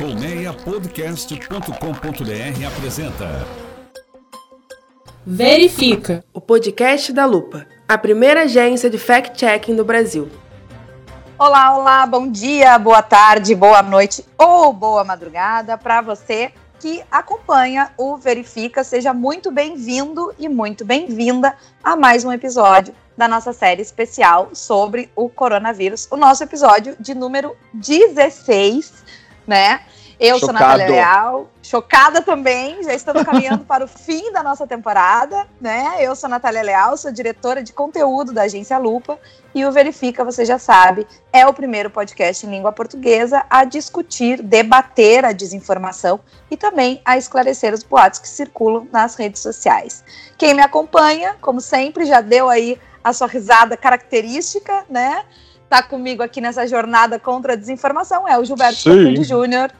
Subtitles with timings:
[0.00, 3.46] Colmeiapodcast.com.br apresenta
[5.26, 10.30] Verifica, o podcast da Lupa, a primeira agência de fact-checking do Brasil.
[11.38, 17.92] Olá, olá, bom dia, boa tarde, boa noite ou boa madrugada para você que acompanha
[17.98, 18.82] o Verifica.
[18.82, 21.54] Seja muito bem-vindo e muito bem-vinda
[21.84, 27.14] a mais um episódio da nossa série especial sobre o coronavírus, o nosso episódio de
[27.14, 29.04] número 16,
[29.50, 29.80] né?
[30.20, 30.40] Eu Chocado.
[30.40, 35.96] sou Natália Leal, chocada também, já estamos caminhando para o fim da nossa temporada, né?
[35.98, 39.18] Eu sou Natália Leal, sou diretora de conteúdo da agência Lupa
[39.54, 44.40] e o Verifica, você já sabe, é o primeiro podcast em língua portuguesa a discutir,
[44.40, 46.20] debater a desinformação
[46.50, 50.04] e também a esclarecer os boatos que circulam nas redes sociais.
[50.38, 55.24] Quem me acompanha, como sempre, já deu aí a sua risada característica, né?
[55.70, 59.70] Tá comigo aqui nessa jornada contra a desinformação é o Gilberto Facundi Júnior,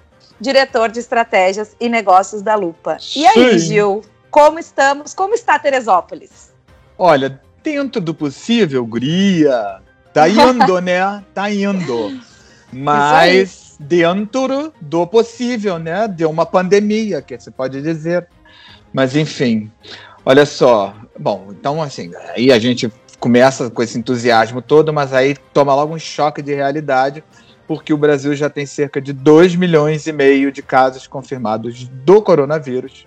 [0.41, 2.97] diretor de estratégias e negócios da Lupa.
[3.17, 4.01] E aí, Gil,
[4.31, 5.13] como estamos?
[5.15, 6.53] Como está Teresópolis?
[6.97, 9.81] Olha, dentro do possível, Guria,
[10.15, 11.25] tá indo, né?
[11.35, 12.21] Tá indo.
[12.73, 16.07] Mas dentro do possível, né?
[16.07, 18.29] De uma pandemia, que você pode dizer.
[18.93, 19.69] Mas enfim,
[20.25, 20.95] olha só.
[21.19, 25.95] Bom, então assim, aí a gente começa com esse entusiasmo todo, mas aí toma logo
[25.95, 27.23] um choque de realidade
[27.71, 32.21] porque o Brasil já tem cerca de 2 milhões e meio de casos confirmados do
[32.21, 33.07] coronavírus,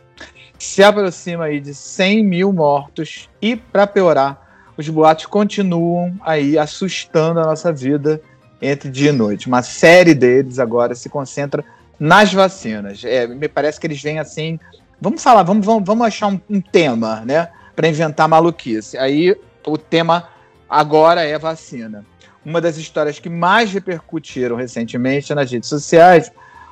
[0.58, 7.42] se aproxima aí de 100 mil mortos e, para piorar, os boatos continuam aí assustando
[7.42, 8.22] a nossa vida
[8.62, 9.48] entre dia e noite.
[9.48, 11.66] Uma série deles agora se concentra
[12.00, 13.04] nas vacinas.
[13.04, 14.58] É, me parece que eles vêm assim.
[15.02, 17.50] Vamos falar, vamos, vamos, vamos achar um, um tema, né?
[17.76, 18.98] Para inventar maluquice.
[18.98, 20.30] Aí o tema
[20.70, 22.06] agora é vacina
[22.46, 26.32] uma das histórias que mais repercutiram recentemente nas redes sociais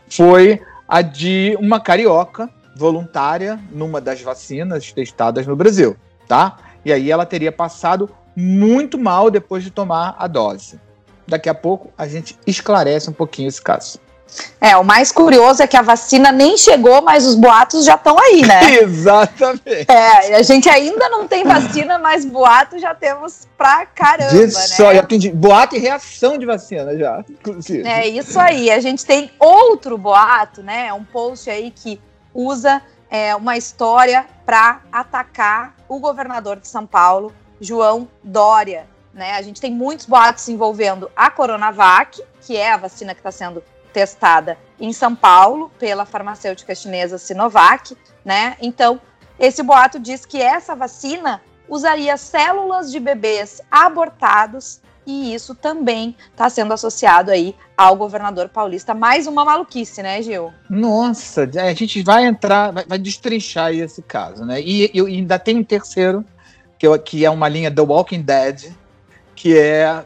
[0.09, 5.95] foi a de uma carioca voluntária numa das vacinas testadas no Brasil,
[6.27, 6.57] tá?
[6.83, 10.79] E aí ela teria passado muito mal depois de tomar a dose.
[11.27, 13.99] Daqui a pouco a gente esclarece um pouquinho esse caso.
[14.59, 18.17] É, o mais curioso é que a vacina nem chegou, mas os boatos já estão
[18.17, 18.75] aí, né?
[18.81, 19.85] Exatamente.
[19.87, 24.49] É, a gente ainda não tem vacina, mas boatos já temos pra caramba, de né?
[24.49, 27.87] Só, já tem boato e reação de vacina já, inclusive.
[27.87, 28.69] É isso aí.
[28.69, 30.93] A gente tem outro boato, né?
[30.93, 31.99] Um post aí que
[32.33, 38.87] usa é, uma história para atacar o governador de São Paulo, João Dória.
[39.13, 39.33] Né?
[39.33, 43.61] A gente tem muitos boatos envolvendo a Coronavac, que é a vacina que está sendo
[43.93, 48.55] testada em São Paulo pela farmacêutica chinesa Sinovac, né?
[48.61, 48.99] Então,
[49.39, 56.49] esse boato diz que essa vacina usaria células de bebês abortados e isso também está
[56.49, 58.93] sendo associado aí ao governador paulista.
[58.93, 60.53] Mais uma maluquice, né, Gil?
[60.69, 64.61] Nossa, a gente vai entrar, vai, vai destrinchar esse caso, né?
[64.61, 66.23] E, e, ainda tem um terceiro,
[66.77, 68.71] que, que é uma linha The Walking Dead,
[69.35, 70.05] que é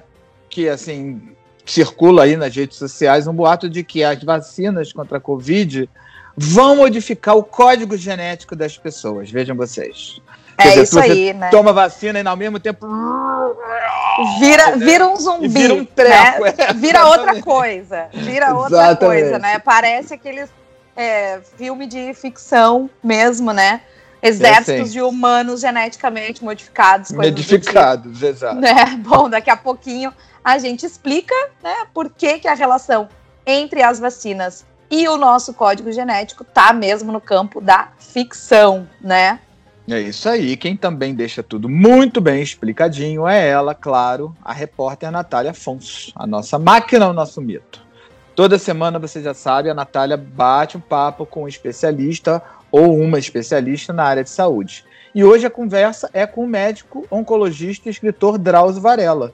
[0.50, 1.36] que assim
[1.66, 5.90] circula aí nas redes sociais um boato de que as vacinas contra a Covid
[6.38, 9.30] vão modificar o código genético das pessoas.
[9.32, 10.22] Vejam vocês.
[10.58, 11.50] É dizer, isso aí, né?
[11.50, 12.88] Toma vacina e ao mesmo tempo.
[14.40, 15.46] Vira, vira um zumbi.
[15.46, 16.44] E vira um treco.
[16.44, 16.54] Né?
[16.58, 18.08] É, vira outra coisa.
[18.14, 19.60] Vira outra coisa, né?
[19.60, 20.50] Parece aqueles
[20.96, 23.82] é, filme de ficção mesmo, né?
[24.28, 27.12] Exércitos de humanos geneticamente modificados.
[27.12, 28.60] Modificados, tipo, exato.
[28.60, 28.74] Né?
[29.04, 30.14] Bom, daqui a pouquinho
[30.44, 33.10] a gente explica né, por que, que a relação
[33.46, 39.40] entre as vacinas e o nosso código genético tá mesmo no campo da ficção, né?
[39.88, 40.58] É isso aí.
[40.58, 46.26] Quem também deixa tudo muito bem explicadinho é ela, claro, a repórter Natália Afonso, a
[46.26, 47.86] nossa máquina, o nosso mito.
[48.36, 52.44] Toda semana, você já sabe, a Natália bate um papo com um especialista
[52.76, 54.84] ou uma especialista na área de saúde.
[55.14, 59.34] E hoje a conversa é com o médico, oncologista e escritor Drauzio Varela,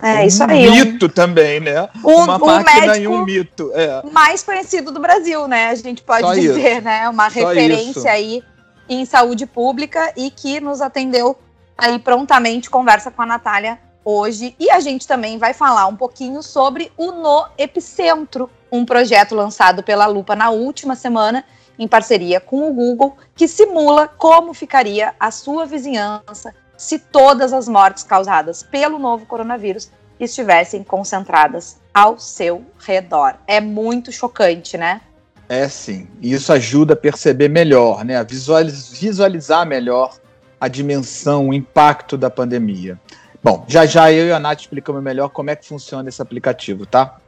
[0.00, 0.70] é, um isso aí.
[0.70, 1.88] mito um, também, né?
[2.04, 3.72] Um, Uma um máquina e um mito.
[3.74, 4.02] É.
[4.12, 5.68] Mais conhecido do Brasil, né?
[5.68, 6.80] A gente pode Só dizer, isso.
[6.82, 7.08] né?
[7.08, 8.08] Uma Só referência isso.
[8.08, 8.42] aí
[8.88, 11.36] em saúde pública e que nos atendeu
[11.76, 12.68] aí prontamente.
[12.68, 14.54] Conversa com a Natália hoje.
[14.60, 19.82] E a gente também vai falar um pouquinho sobre o No Epicentro, um projeto lançado
[19.82, 21.44] pela Lupa na última semana,
[21.78, 27.68] em parceria com o Google, que simula como ficaria a sua vizinhança se todas as
[27.68, 29.90] mortes causadas pelo novo coronavírus
[30.20, 33.34] estivessem concentradas ao seu redor.
[33.46, 35.00] É muito chocante, né?
[35.48, 36.08] É sim.
[36.20, 38.16] E isso ajuda a perceber melhor, né?
[38.16, 40.16] A visualizar melhor
[40.60, 42.98] a dimensão, o impacto da pandemia.
[43.42, 46.84] Bom, já já eu e a Nath explicamos melhor como é que funciona esse aplicativo,
[46.84, 47.18] tá?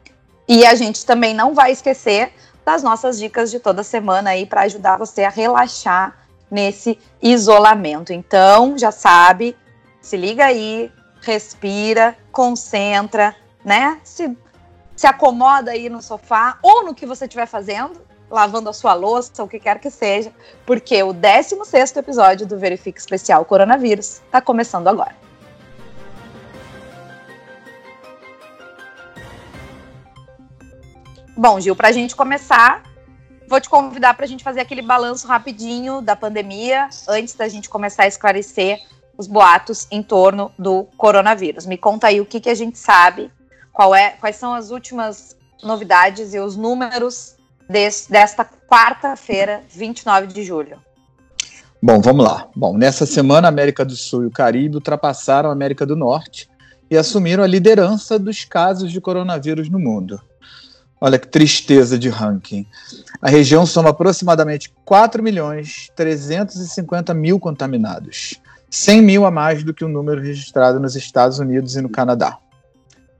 [0.48, 2.32] E a gente também não vai esquecer
[2.68, 6.18] das nossas dicas de toda semana aí para ajudar você a relaxar
[6.50, 8.12] nesse isolamento.
[8.12, 9.56] Então, já sabe,
[10.02, 10.92] se liga aí,
[11.22, 13.34] respira, concentra,
[13.64, 13.98] né?
[14.04, 14.36] Se,
[14.94, 19.42] se acomoda aí no sofá ou no que você estiver fazendo, lavando a sua louça,
[19.42, 20.30] o que quer que seja,
[20.66, 25.27] porque o 16 episódio do Verifique Especial Coronavírus está começando agora.
[31.40, 32.82] Bom, Gil, para a gente começar,
[33.48, 37.68] vou te convidar para a gente fazer aquele balanço rapidinho da pandemia, antes da gente
[37.68, 38.80] começar a esclarecer
[39.16, 41.64] os boatos em torno do coronavírus.
[41.64, 43.30] Me conta aí o que, que a gente sabe,
[43.96, 47.36] é, quais são as últimas novidades e os números
[48.10, 50.76] desta quarta-feira, 29 de julho.
[51.80, 52.48] Bom, vamos lá.
[52.56, 56.50] Bom, nessa semana, a América do Sul e o Caribe ultrapassaram a América do Norte
[56.90, 60.20] e assumiram a liderança dos casos de coronavírus no mundo.
[61.00, 62.66] Olha que tristeza de ranking.
[63.22, 69.84] A região soma aproximadamente 4 milhões 350 mil contaminados, 100 mil a mais do que
[69.84, 72.38] o número registrado nos Estados Unidos e no Canadá.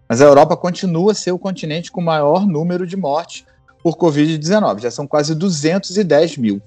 [0.09, 3.45] Mas a Europa continua a ser o continente com maior número de mortes
[3.83, 6.63] por Covid-19, já são quase 210 mil.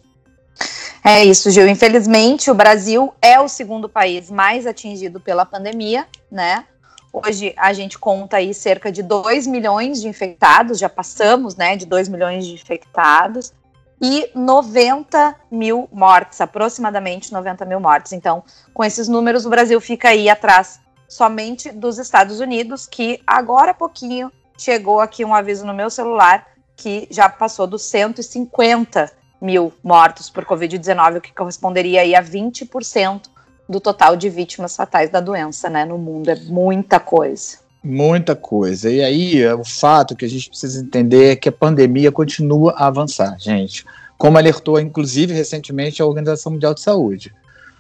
[1.04, 1.68] É isso, Gil.
[1.68, 6.66] Infelizmente, o Brasil é o segundo país mais atingido pela pandemia, né?
[7.14, 11.86] Hoje a gente conta aí cerca de 2 milhões de infectados, já passamos né, de
[11.86, 13.54] 2 milhões de infectados,
[14.02, 18.14] e 90 mil mortes, aproximadamente 90 mil mortes.
[18.14, 18.44] Então,
[18.74, 23.76] com esses números, o Brasil fica aí atrás somente dos Estados Unidos, que agora há
[23.76, 30.30] pouquinho chegou aqui um aviso no meu celular que já passou dos 150 mil mortos
[30.30, 33.24] por Covid-19, o que corresponderia aí a 20%
[33.72, 36.30] do total de vítimas fatais da doença, né, no mundo.
[36.30, 37.58] É muita coisa.
[37.84, 38.92] Muita coisa.
[38.92, 42.86] E aí, o fato que a gente precisa entender é que a pandemia continua a
[42.86, 43.86] avançar, gente.
[44.18, 47.34] Como alertou, inclusive, recentemente a Organização Mundial de Saúde.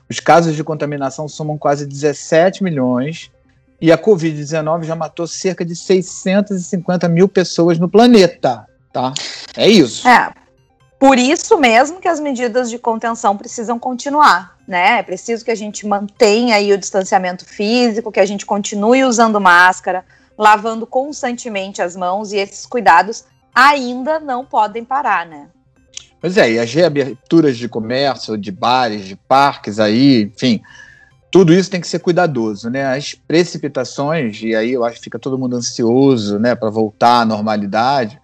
[0.10, 3.30] Os casos de contaminação somam quase 17 milhões
[3.80, 9.14] e a Covid-19 já matou cerca de 650 mil pessoas no planeta, tá?
[9.56, 10.08] É isso.
[10.08, 10.34] É,
[11.02, 15.00] por isso mesmo que as medidas de contenção precisam continuar, né?
[15.00, 19.42] É preciso que a gente mantenha aí o distanciamento físico, que a gente continue usando
[19.42, 20.06] máscara,
[20.38, 25.48] lavando constantemente as mãos e esses cuidados ainda não podem parar, né?
[26.22, 30.62] Pois é, e as reaberturas de comércio, de bares, de parques aí, enfim,
[31.32, 32.96] tudo isso tem que ser cuidadoso, né?
[32.96, 37.26] As precipitações, e aí eu acho que fica todo mundo ansioso, né, para voltar à
[37.26, 38.21] normalidade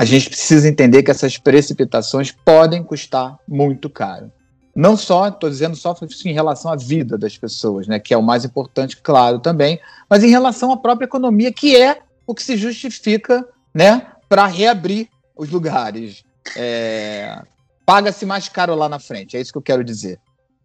[0.00, 4.32] a gente precisa entender que essas precipitações podem custar muito caro.
[4.74, 5.94] Não só, estou dizendo só
[6.24, 10.24] em relação à vida das pessoas, né, que é o mais importante, claro, também, mas
[10.24, 15.06] em relação à própria economia, que é o que se justifica né, para reabrir
[15.36, 16.24] os lugares.
[16.56, 17.38] É,
[17.84, 20.18] Paga-se mais caro lá na frente, é isso que eu quero dizer.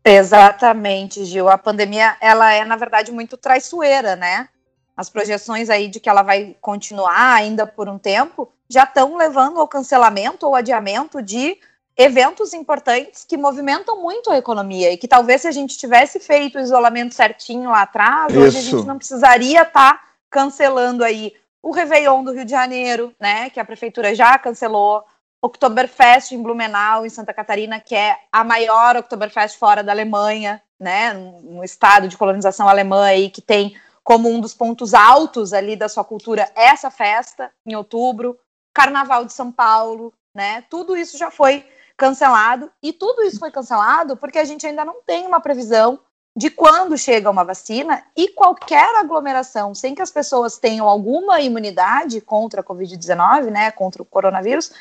[0.06, 1.50] Exatamente, Gil.
[1.50, 4.48] A pandemia, ela é, na verdade, muito traiçoeira, né?
[4.96, 9.60] As projeções aí de que ela vai continuar ainda por um tempo já estão levando
[9.60, 11.58] ao cancelamento ou adiamento de
[11.98, 16.58] eventos importantes que movimentam muito a economia e que talvez se a gente tivesse feito
[16.58, 18.42] o isolamento certinho lá atrás, Isso.
[18.42, 21.34] hoje a gente não precisaria estar tá cancelando aí
[21.64, 25.04] o Réveillon do Rio de Janeiro, né, que a prefeitura já cancelou,
[25.42, 31.14] Oktoberfest em Blumenau, em Santa Catarina, que é a maior Oktoberfest fora da Alemanha, né,
[31.16, 33.76] um estado de colonização alemã aí que tem
[34.06, 38.40] como um dos pontos altos ali da sua cultura essa festa em outubro.
[38.72, 40.64] Carnaval de São Paulo, né?
[40.70, 41.66] Tudo isso já foi
[41.98, 46.00] cancelado e tudo isso foi cancelado porque a gente ainda não tem uma previsão
[46.38, 52.20] de quando chega uma vacina e qualquer aglomeração sem que as pessoas tenham alguma imunidade
[52.20, 54.72] contra a Covid-19, né, contra o coronavírus,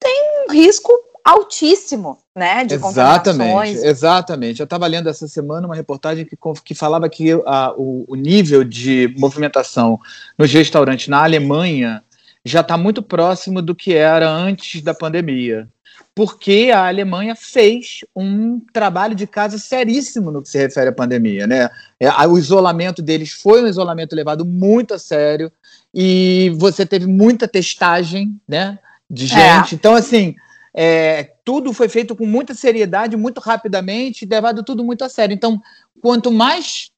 [0.00, 0.90] tem um risco
[1.24, 4.60] altíssimo, né, de Exatamente, exatamente.
[4.60, 8.64] Eu estava lendo essa semana uma reportagem que, que falava que a, o, o nível
[8.64, 10.00] de movimentação
[10.36, 12.02] nos restaurantes na Alemanha
[12.44, 15.68] já está muito próximo do que era antes da pandemia,
[16.14, 21.46] porque a Alemanha fez um trabalho de casa seríssimo no que se refere à pandemia,
[21.46, 21.70] né?
[22.00, 25.52] É, o isolamento deles foi um isolamento levado muito a sério
[25.94, 29.74] e você teve muita testagem, né, de gente.
[29.74, 29.74] É.
[29.74, 30.34] Então, assim,
[30.74, 35.34] é, tudo foi feito com muita seriedade, muito rapidamente, levado tudo muito a sério.
[35.34, 35.60] Então,
[36.00, 36.90] quanto mais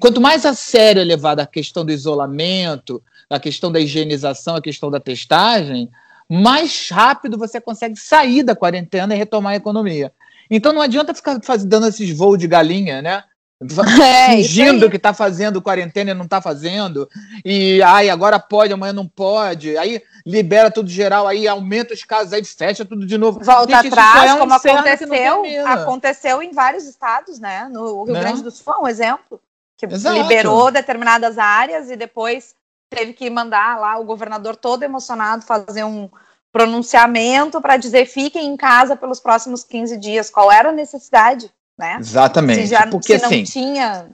[0.00, 4.60] quanto mais a sério é levada a questão do isolamento, a questão da higienização, a
[4.60, 5.88] questão da testagem,
[6.28, 10.12] mais rápido você consegue sair da quarentena e retomar a economia.
[10.50, 13.22] Então não adianta ficar dando esses voos de galinha, né?
[14.02, 17.08] É, fingindo que está fazendo quarentena e não está fazendo,
[17.44, 22.32] e ai, agora pode, amanhã não pode, aí libera tudo geral, aí aumenta os casos,
[22.32, 23.40] aí fecha tudo de novo.
[23.44, 27.68] Volta Gente, atrás, é um como aconteceu, aconteceu em vários estados, né?
[27.70, 28.20] No Rio né?
[28.20, 29.38] Grande do Sul, um exemplo,
[29.76, 30.16] que Exato.
[30.16, 32.54] liberou determinadas áreas e depois
[32.88, 36.08] teve que mandar lá o governador todo emocionado fazer um
[36.50, 40.30] pronunciamento para dizer fiquem em casa pelos próximos 15 dias.
[40.30, 41.52] Qual era a necessidade?
[41.80, 41.96] Né?
[41.98, 42.60] Exatamente.
[42.60, 44.06] Se, já, Porque, se não assim, tinha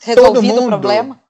[0.00, 1.20] resolvido o problema.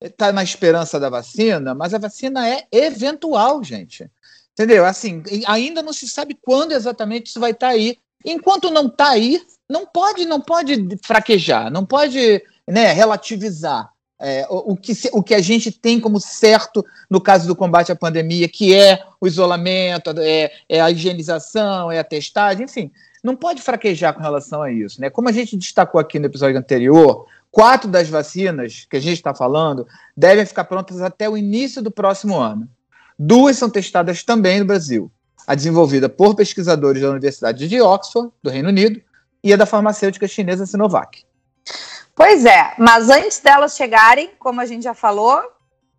[0.00, 4.08] Está na esperança da vacina, mas a vacina é eventual, gente.
[4.52, 4.84] Entendeu?
[4.84, 7.98] Assim, ainda não se sabe quando exatamente isso vai estar tá aí.
[8.24, 13.90] Enquanto não está aí, não pode, não pode fraquejar, não pode né, relativizar.
[14.20, 17.92] É, o, o, que, o que a gente tem como certo no caso do combate
[17.92, 22.90] à pandemia, que é o isolamento, é, é a higienização, é a testagem, enfim
[23.22, 25.00] não pode fraquejar com relação a isso.
[25.00, 25.10] Né?
[25.10, 29.34] Como a gente destacou aqui no episódio anterior, quatro das vacinas que a gente está
[29.34, 32.68] falando devem ficar prontas até o início do próximo ano.
[33.18, 35.10] Duas são testadas também no Brasil.
[35.46, 39.00] A desenvolvida por pesquisadores da Universidade de Oxford, do Reino Unido,
[39.42, 41.24] e a da farmacêutica chinesa Sinovac.
[42.14, 45.40] Pois é, mas antes delas chegarem, como a gente já falou,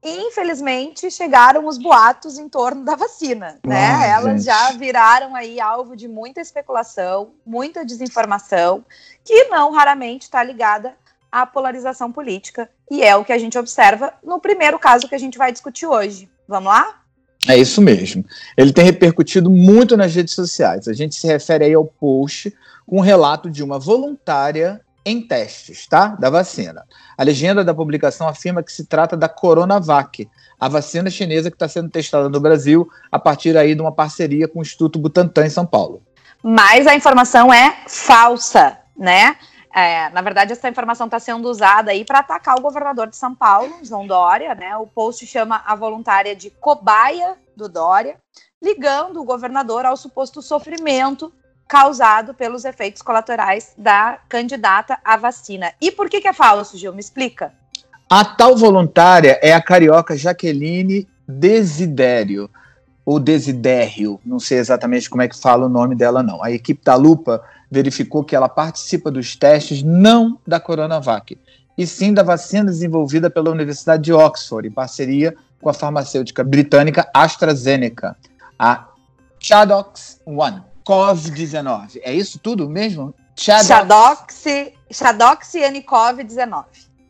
[0.04, 4.10] infelizmente chegaram os boatos em torno da vacina, né?
[4.10, 4.46] Elas gente.
[4.46, 8.84] já viraram aí alvo de muita especulação, muita desinformação,
[9.24, 10.94] que não raramente está ligada
[11.32, 15.20] à polarização política, e é o que a gente observa no primeiro caso que a
[15.20, 16.30] gente vai discutir hoje.
[16.48, 17.02] Vamos lá?
[17.48, 18.26] É isso mesmo.
[18.58, 20.88] Ele tem repercutido muito nas redes sociais.
[20.88, 22.54] A gente se refere aí ao post
[22.86, 26.08] com um relato de uma voluntária em testes, tá?
[26.08, 26.86] Da vacina.
[27.18, 30.30] A legenda da publicação afirma que se trata da Coronavac,
[30.60, 34.48] a vacina chinesa que está sendo testada no Brasil a partir aí de uma parceria
[34.48, 36.02] com o Instituto Butantan em São Paulo.
[36.44, 39.36] Mas a informação é falsa, né?
[39.74, 43.36] É, na verdade, essa informação está sendo usada aí para atacar o governador de São
[43.36, 44.76] Paulo, João Dória, né?
[44.78, 48.18] O post chama a voluntária de cobaia do Dória,
[48.62, 51.32] ligando o governador ao suposto sofrimento
[51.70, 55.72] causado pelos efeitos colaterais da candidata à vacina.
[55.80, 56.92] E por que, que é falso, Gil?
[56.92, 57.54] Me explica.
[58.10, 62.50] A tal voluntária é a carioca Jaqueline Desidério,
[63.06, 66.44] ou Desidério, não sei exatamente como é que fala o nome dela, não.
[66.44, 71.38] A equipe da Lupa verificou que ela participa dos testes não da Coronavac,
[71.78, 77.08] e sim da vacina desenvolvida pela Universidade de Oxford, em parceria com a farmacêutica britânica
[77.14, 78.18] AstraZeneca,
[78.58, 78.88] a
[79.40, 80.69] Chadox One.
[80.90, 82.00] COVID-19.
[82.02, 83.14] É isso tudo mesmo?
[83.36, 84.44] Shadox,
[84.92, 86.66] Shadox NCOV-19.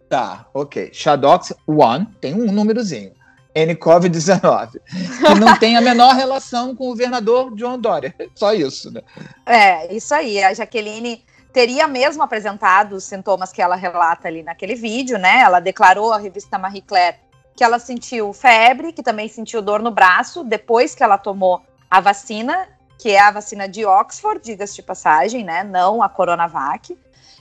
[0.10, 0.90] Tá, ok.
[0.92, 3.14] Shadox 1 tem um númerozinho.
[3.56, 4.82] NCOV-19.
[4.82, 8.14] Que não tem a menor relação com o governador John Dória.
[8.36, 9.02] Só isso, né?
[9.46, 10.44] É, isso aí.
[10.44, 15.40] A Jaqueline teria mesmo apresentado os sintomas que ela relata ali naquele vídeo, né?
[15.40, 17.18] Ela declarou à revista Marie Claire
[17.56, 22.00] que ela sentiu febre, que também sentiu dor no braço depois que ela tomou a
[22.00, 22.68] vacina
[23.00, 25.64] que é a vacina de Oxford, diga-se de passagem, né?
[25.64, 26.96] Não a Coronavac.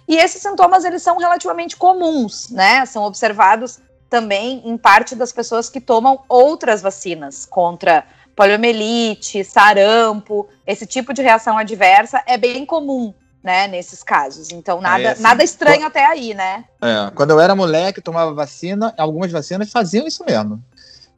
[0.06, 2.86] E esses sintomas eles são relativamente comuns, né?
[2.86, 10.86] São observados também em parte das pessoas que tomam outras vacinas contra poliomielite, sarampo, esse
[10.86, 13.12] tipo de reação adversa é bem comum,
[13.42, 14.52] né, nesses casos.
[14.52, 16.64] Então nada, assim, nada estranho até aí, né?
[16.80, 20.62] É, quando eu era moleque, tomava vacina, algumas vacinas faziam isso mesmo.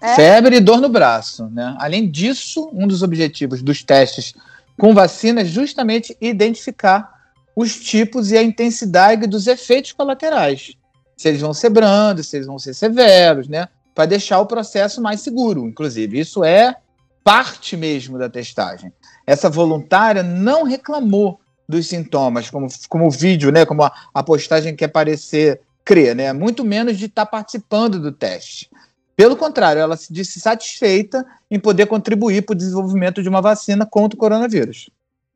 [0.00, 0.14] É.
[0.14, 1.46] Febre e dor no braço.
[1.50, 1.76] Né?
[1.78, 4.34] Além disso, um dos objetivos dos testes
[4.78, 7.20] com vacina é justamente identificar
[7.54, 10.72] os tipos e a intensidade dos efeitos colaterais.
[11.16, 13.68] Se eles vão ser brandos, se eles vão ser severos, né?
[13.94, 16.18] Para deixar o processo mais seguro, inclusive.
[16.18, 16.76] Isso é
[17.22, 18.90] parte mesmo da testagem.
[19.26, 21.38] Essa voluntária não reclamou
[21.68, 23.66] dos sintomas, como, como o vídeo, né?
[23.66, 26.32] Como a, a postagem quer parecer crer, né?
[26.32, 28.70] Muito menos de estar tá participando do teste.
[29.20, 33.84] Pelo contrário, ela se disse satisfeita em poder contribuir para o desenvolvimento de uma vacina
[33.84, 34.88] contra o coronavírus.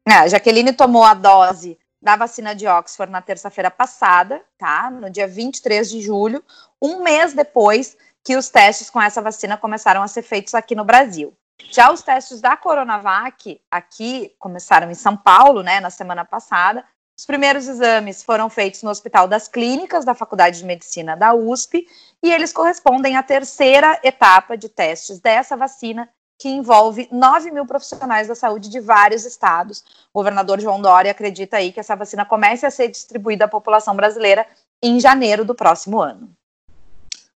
[0.08, 4.90] É, a Jaqueline tomou a dose da vacina de Oxford na terça-feira passada, tá?
[4.90, 6.42] No dia 23 de julho,
[6.80, 10.86] um mês depois que os testes com essa vacina começaram a ser feitos aqui no
[10.86, 11.34] Brasil.
[11.70, 16.82] Já os testes da Coronavac aqui começaram em São Paulo, né, na semana passada,
[17.16, 21.86] os primeiros exames foram feitos no Hospital das Clínicas da Faculdade de Medicina da USP
[22.22, 28.26] e eles correspondem à terceira etapa de testes dessa vacina, que envolve 9 mil profissionais
[28.26, 29.84] da saúde de vários estados.
[30.12, 33.94] O governador João Dória acredita aí que essa vacina comece a ser distribuída à população
[33.94, 34.44] brasileira
[34.82, 36.28] em janeiro do próximo ano.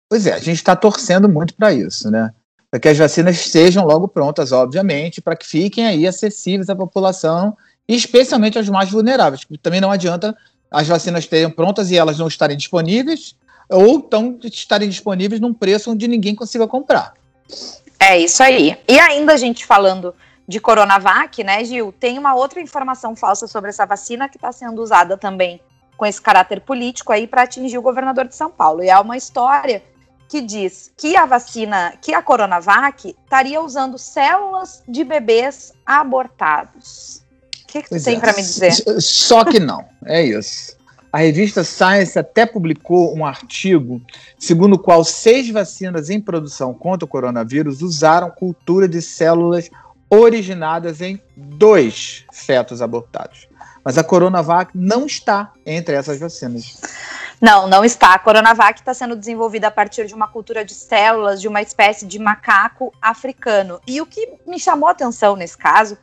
[0.10, 2.34] Pois é, a gente está torcendo muito para isso, né?
[2.72, 7.56] Para que as vacinas sejam logo prontas, obviamente, para que fiquem aí acessíveis à população
[7.88, 9.46] especialmente aos mais vulneráveis.
[9.62, 10.36] Também não adianta
[10.70, 13.36] as vacinas estejam prontas e elas não estarem disponíveis,
[13.70, 17.14] ou tão estarem disponíveis num preço onde ninguém consiga comprar.
[18.00, 18.78] É isso aí.
[18.88, 20.14] E ainda a gente falando
[20.48, 21.94] de Coronavac, né, Gil?
[21.98, 25.60] Tem uma outra informação falsa sobre essa vacina que está sendo usada também
[25.96, 28.84] com esse caráter político aí para atingir o governador de São Paulo.
[28.84, 29.84] E é uma história
[30.30, 37.26] que diz que a vacina, que a Coronavac estaria usando células de bebês abortados.
[37.68, 38.20] O que, que tu tem é.
[38.20, 38.72] para me dizer?
[39.02, 40.78] Só que não, é isso.
[41.12, 44.02] A revista Science até publicou um artigo
[44.40, 49.70] segundo o qual seis vacinas em produção contra o coronavírus usaram cultura de células
[50.10, 53.48] originadas em dois fetos abortados.
[53.84, 56.80] Mas a Coronavac não está entre essas vacinas.
[57.42, 58.14] Não, não está.
[58.14, 62.06] A Coronavac está sendo desenvolvida a partir de uma cultura de células de uma espécie
[62.06, 63.80] de macaco africano.
[63.88, 65.98] E o que me chamou a atenção nesse caso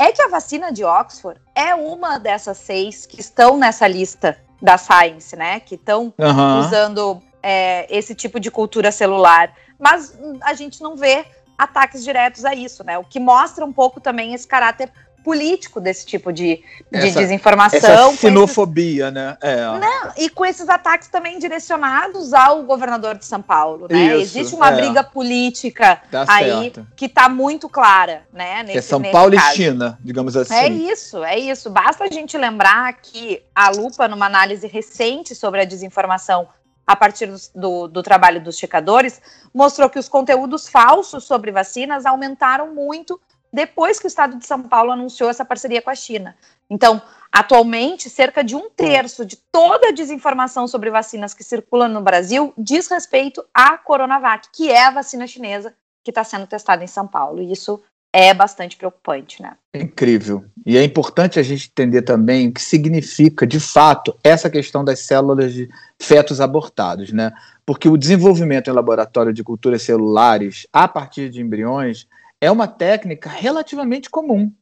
[0.00, 4.78] é que a vacina de Oxford é uma dessas seis que estão nessa lista da
[4.78, 5.60] Science, né?
[5.60, 6.58] Que estão uhum.
[6.58, 9.52] usando é, esse tipo de cultura celular.
[9.78, 11.26] Mas a gente não vê
[11.58, 12.96] ataques diretos a isso, né?
[12.96, 14.90] O que mostra um pouco também esse caráter
[15.24, 16.56] político desse tipo de,
[16.90, 17.78] de essa, desinformação.
[17.78, 19.36] Essa sinofobia, esses, né?
[19.40, 19.64] É.
[19.78, 24.16] Não, e com esses ataques também direcionados ao governador de São Paulo, né?
[24.16, 24.76] Isso, Existe uma é.
[24.76, 26.86] briga política tá aí certo.
[26.96, 28.62] que está muito clara, né?
[28.62, 29.52] Nesse, que é São Paulo caso.
[29.52, 30.54] e China, digamos assim.
[30.54, 31.70] É isso, é isso.
[31.70, 36.48] Basta a gente lembrar que a Lupa, numa análise recente sobre a desinformação
[36.86, 39.20] a partir do, do, do, trabalho dos checadores,
[39.54, 43.20] mostrou que os conteúdos falsos sobre vacinas aumentaram muito
[43.52, 46.36] depois que o estado de São Paulo anunciou essa parceria com a China.
[46.68, 47.02] Então,
[47.32, 52.52] atualmente, cerca de um terço de toda a desinformação sobre vacinas que circula no Brasil
[52.56, 57.06] diz respeito à Coronavac, que é a vacina chinesa que está sendo testada em São
[57.06, 57.42] Paulo.
[57.42, 59.56] E isso é bastante preocupante, né?
[59.72, 60.44] É incrível.
[60.66, 65.00] E é importante a gente entender também o que significa, de fato, essa questão das
[65.00, 67.32] células de fetos abortados, né?
[67.64, 72.08] Porque o desenvolvimento em laboratório de culturas celulares a partir de embriões
[72.40, 74.52] é uma técnica relativamente comum.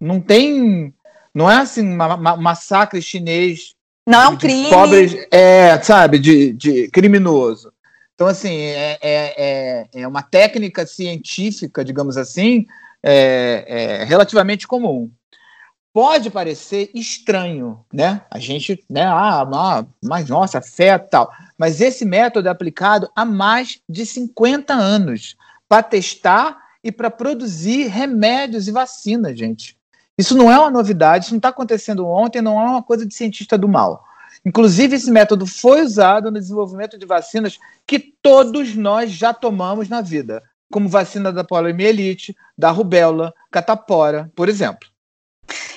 [0.00, 0.94] Não tem.
[1.34, 1.82] Não é assim,
[2.38, 3.74] massacre chinês.
[4.06, 4.70] Não é um crime.
[4.70, 7.72] Pobres, é, sabe, de, de criminoso.
[8.14, 12.66] Então, assim, é, é, é, é uma técnica científica, digamos assim,
[13.02, 13.64] é,
[14.00, 15.10] é relativamente comum.
[15.92, 18.22] Pode parecer estranho, né?
[18.30, 19.04] A gente, né?
[19.04, 21.30] Ah, ah, mas nossa, fé tal.
[21.58, 25.36] Mas esse método é aplicado há mais de 50 anos
[25.68, 29.76] para testar e para produzir remédios e vacinas, gente.
[30.16, 33.14] Isso não é uma novidade, isso não está acontecendo ontem, não é uma coisa de
[33.14, 34.04] cientista do mal.
[34.44, 40.00] Inclusive, esse método foi usado no desenvolvimento de vacinas que todos nós já tomamos na
[40.00, 44.88] vida, como vacina da poliomielite, da rubéola, catapora, por exemplo.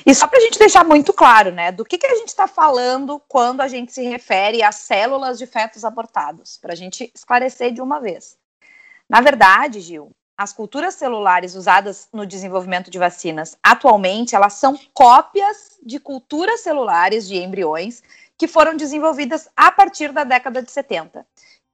[0.06, 2.48] E só para a gente deixar muito claro, né, do que, que a gente está
[2.48, 7.74] falando quando a gente se refere às células de fetos abortados, para a gente esclarecer
[7.74, 8.38] de uma vez.
[9.10, 15.78] Na verdade, Gil, as culturas celulares usadas no desenvolvimento de vacinas atualmente, elas são cópias
[15.84, 18.04] de culturas celulares de embriões
[18.38, 21.26] que foram desenvolvidas a partir da década de 70.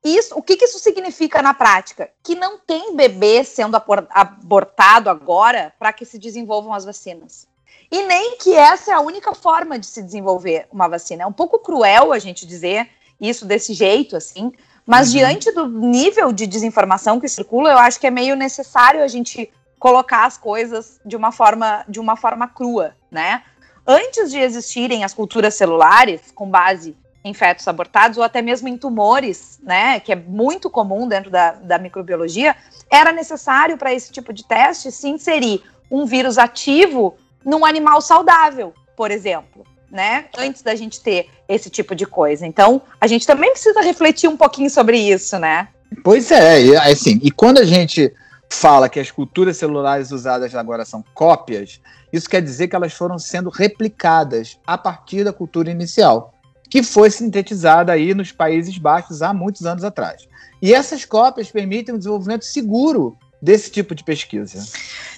[0.03, 2.09] Isso, o que, que isso significa na prática?
[2.23, 3.75] Que não tem bebê sendo
[4.09, 7.47] abortado agora para que se desenvolvam as vacinas.
[7.91, 11.23] E nem que essa é a única forma de se desenvolver uma vacina.
[11.23, 14.51] É um pouco cruel a gente dizer isso desse jeito, assim,
[14.85, 15.19] mas uhum.
[15.19, 19.51] diante do nível de desinformação que circula, eu acho que é meio necessário a gente
[19.79, 23.43] colocar as coisas de uma forma, de uma forma crua, né?
[23.85, 28.77] Antes de existirem as culturas celulares, com base em fetos abortados ou até mesmo em
[28.77, 32.55] tumores, né, que é muito comum dentro da, da microbiologia,
[32.89, 37.15] era necessário para esse tipo de teste se inserir um vírus ativo
[37.45, 40.25] num animal saudável, por exemplo né?
[40.37, 42.47] Antes da gente ter esse tipo de coisa.
[42.47, 45.67] Então, a gente também precisa refletir um pouquinho sobre isso, né?
[46.03, 48.13] Pois é, e, assim, e quando a gente
[48.49, 53.19] fala que as culturas celulares usadas agora são cópias, isso quer dizer que elas foram
[53.19, 56.33] sendo replicadas a partir da cultura inicial,
[56.69, 60.27] que foi sintetizada aí nos Países Baixos há muitos anos atrás.
[60.61, 64.63] E essas cópias permitem um desenvolvimento seguro desse tipo de pesquisa.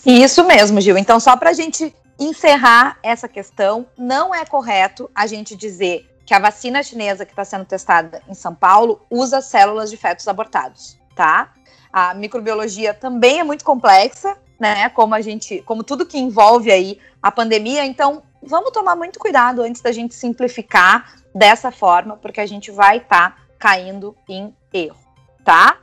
[0.06, 0.98] Isso mesmo, Gil.
[0.98, 6.34] Então, só para a gente encerrar essa questão, não é correto a gente dizer que
[6.34, 10.98] a vacina chinesa que está sendo testada em São Paulo usa células de fetos abortados,
[11.16, 11.52] tá?
[11.92, 14.90] A microbiologia também é muito complexa, né?
[14.90, 19.62] Como a gente, como tudo que envolve aí a pandemia, então vamos tomar muito cuidado
[19.62, 24.98] antes da gente simplificar dessa forma, porque a gente vai estar tá caindo em erro,
[25.44, 25.78] tá?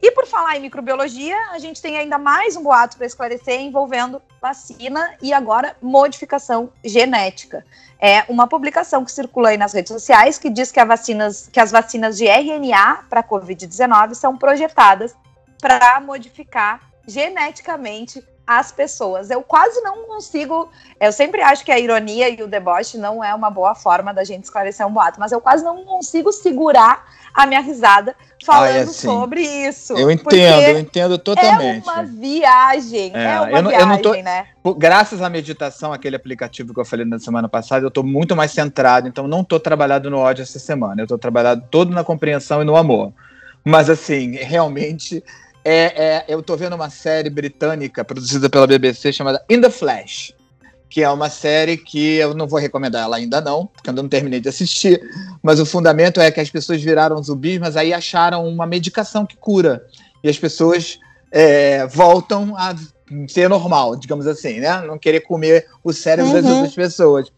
[0.00, 4.20] E por falar em microbiologia, a gente tem ainda mais um boato para esclarecer envolvendo
[4.40, 7.64] vacina e agora modificação genética.
[7.98, 11.70] É uma publicação que circula aí nas redes sociais que diz que, vacinas, que as
[11.70, 15.16] vacinas de RNA para Covid-19 são projetadas
[15.60, 19.30] para modificar geneticamente as pessoas.
[19.30, 20.70] Eu quase não consigo.
[21.00, 24.22] Eu sempre acho que a ironia e o deboche não é uma boa forma da
[24.22, 27.04] gente esclarecer um boato, mas eu quase não consigo segurar
[27.34, 28.92] a minha risada falando ah, é assim.
[28.92, 29.92] sobre isso.
[29.94, 31.86] Eu entendo, eu entendo totalmente.
[31.86, 34.46] É uma viagem, é, é uma eu não, viagem, eu não tô, né?
[34.78, 38.52] Graças à meditação, aquele aplicativo que eu falei na semana passada, eu estou muito mais
[38.52, 42.62] centrado, então não estou trabalhado no ódio essa semana, eu estou trabalhado todo na compreensão
[42.62, 43.12] e no amor.
[43.64, 45.22] Mas assim, realmente
[45.68, 50.32] é, é, eu tô vendo uma série britânica produzida pela BBC chamada In the Flash,
[50.88, 54.08] que é uma série que eu não vou recomendar ela ainda não, porque eu não
[54.08, 55.00] terminei de assistir,
[55.42, 59.36] mas o fundamento é que as pessoas viraram zumbis, mas aí acharam uma medicação que
[59.36, 59.84] cura,
[60.22, 61.00] e as pessoas
[61.32, 62.72] é, voltam a
[63.26, 64.82] ser normal, digamos assim, né?
[64.82, 66.42] Não querer comer o cérebro uhum.
[66.42, 67.32] das outras pessoas.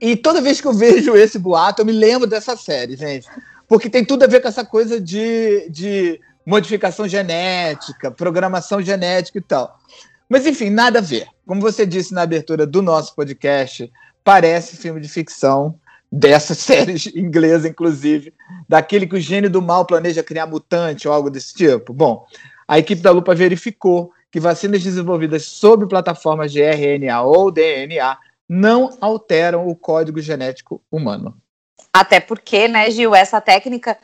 [0.00, 3.28] E toda vez que eu vejo esse boato, eu me lembro dessa série, gente.
[3.68, 9.42] Porque tem tudo a ver com essa coisa de, de modificação genética, programação genética e
[9.42, 9.78] tal.
[10.26, 11.26] Mas, enfim, nada a ver.
[11.46, 13.92] Como você disse na abertura do nosso podcast,
[14.24, 15.78] parece filme de ficção,
[16.10, 18.32] dessa série inglesa, inclusive,
[18.66, 21.92] daquele que o gênio do mal planeja criar mutante ou algo desse tipo.
[21.92, 22.26] Bom,
[22.66, 28.16] a equipe da Lupa verificou que vacinas desenvolvidas sob plataformas de RNA ou DNA
[28.48, 31.36] não alteram o código genético humano.
[31.92, 33.98] Até porque, né, Gil, essa técnica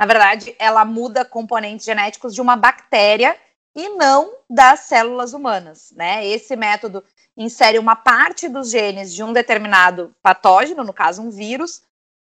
[0.00, 3.36] na verdade, ela muda componentes genéticos de uma bactéria
[3.76, 6.26] e não das células humanas, né?
[6.26, 7.04] Esse método
[7.36, 11.82] insere uma parte dos genes de um determinado patógeno, no caso um vírus,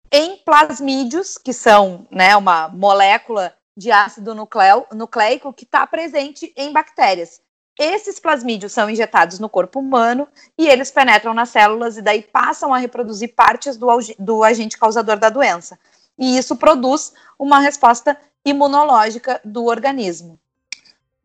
[0.10, 6.72] em plasmídios, que são né, uma molécula de ácido nucleo, nucleico que está presente em
[6.72, 7.42] bactérias.
[7.78, 12.74] Esses plasmídios são injetados no corpo humano e eles penetram nas células e daí passam
[12.74, 15.78] a reproduzir partes do, do agente causador da doença
[16.17, 20.39] e isso produz uma resposta imunológica do organismo.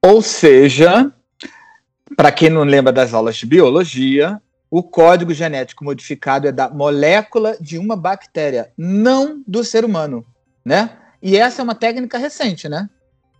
[0.02, 1.12] Ou seja,
[2.16, 7.56] para quem não lembra das aulas de biologia, o código genético modificado é da molécula
[7.60, 10.24] de uma bactéria, não do ser humano,
[10.64, 10.96] né?
[11.22, 12.88] E essa é uma técnica recente, né?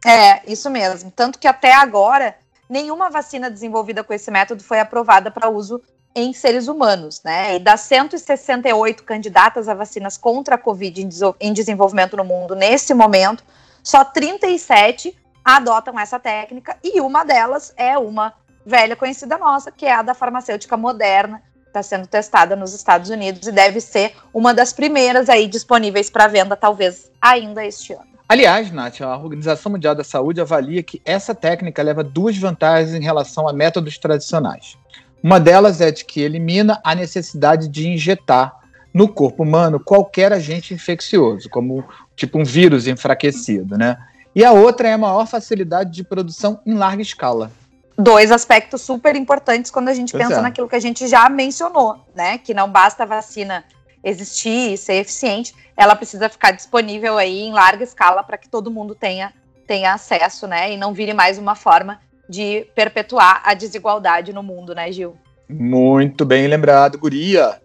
[0.04, 1.10] É, isso mesmo.
[1.10, 2.34] Tanto que até agora,
[2.68, 5.80] nenhuma vacina desenvolvida com esse método foi aprovada para uso
[6.14, 7.56] em seres humanos, né?
[7.56, 11.08] E das 168 candidatas a vacinas contra a Covid
[11.40, 13.44] em desenvolvimento no mundo nesse momento,
[13.82, 19.92] só 37 adotam essa técnica e uma delas é uma velha conhecida nossa, que é
[19.92, 24.72] a da farmacêutica moderna, está sendo testada nos Estados Unidos e deve ser uma das
[24.72, 28.10] primeiras aí disponíveis para venda, talvez ainda este ano.
[28.28, 33.02] Aliás, Nath, a Organização Mundial da Saúde avalia que essa técnica leva duas vantagens em
[33.02, 34.78] relação a métodos tradicionais.
[35.22, 38.58] Uma delas é de que elimina a necessidade de injetar
[38.92, 41.84] no corpo humano qualquer agente infeccioso, como
[42.16, 43.96] tipo um vírus enfraquecido, né?
[44.34, 47.50] E a outra é a maior facilidade de produção em larga escala.
[47.96, 50.42] Dois aspectos super importantes quando a gente pois pensa é.
[50.42, 52.38] naquilo que a gente já mencionou, né?
[52.38, 53.64] Que não basta a vacina
[54.02, 58.70] existir e ser eficiente, ela precisa ficar disponível aí em larga escala para que todo
[58.70, 59.32] mundo tenha,
[59.66, 60.72] tenha acesso, né?
[60.72, 62.00] E não vire mais uma forma
[62.30, 65.16] de perpetuar a desigualdade no mundo, né, Gil?
[65.48, 67.60] Muito bem lembrado, Guria.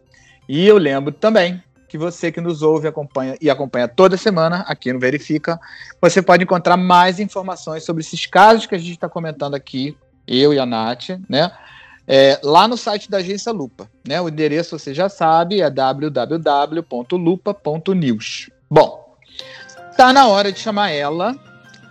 [0.49, 4.91] E eu lembro também que você que nos ouve acompanha e acompanha toda semana aqui
[4.91, 5.59] no Verifica,
[6.01, 9.95] você pode encontrar mais informações sobre esses casos que a gente está comentando aqui,
[10.27, 11.51] eu e a Nath, né?
[12.07, 13.87] É, lá no site da agência Lupa.
[14.07, 14.19] Né?
[14.19, 16.89] O endereço você já sabe, é www.lupa.news.
[18.69, 19.15] Bom,
[19.95, 21.35] tá na hora de chamar ela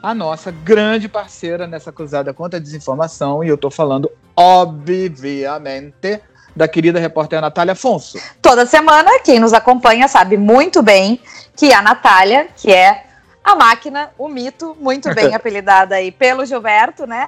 [0.05, 6.21] a nossa grande parceira nessa cruzada contra a desinformação, e eu estou falando, obviamente,
[6.55, 8.19] da querida repórter Natália Afonso.
[8.43, 11.19] Toda semana, quem nos acompanha sabe muito bem
[11.57, 13.07] que a Natália, que é
[13.43, 17.27] a máquina, o mito, muito bem apelidada aí pelo Gilberto, né?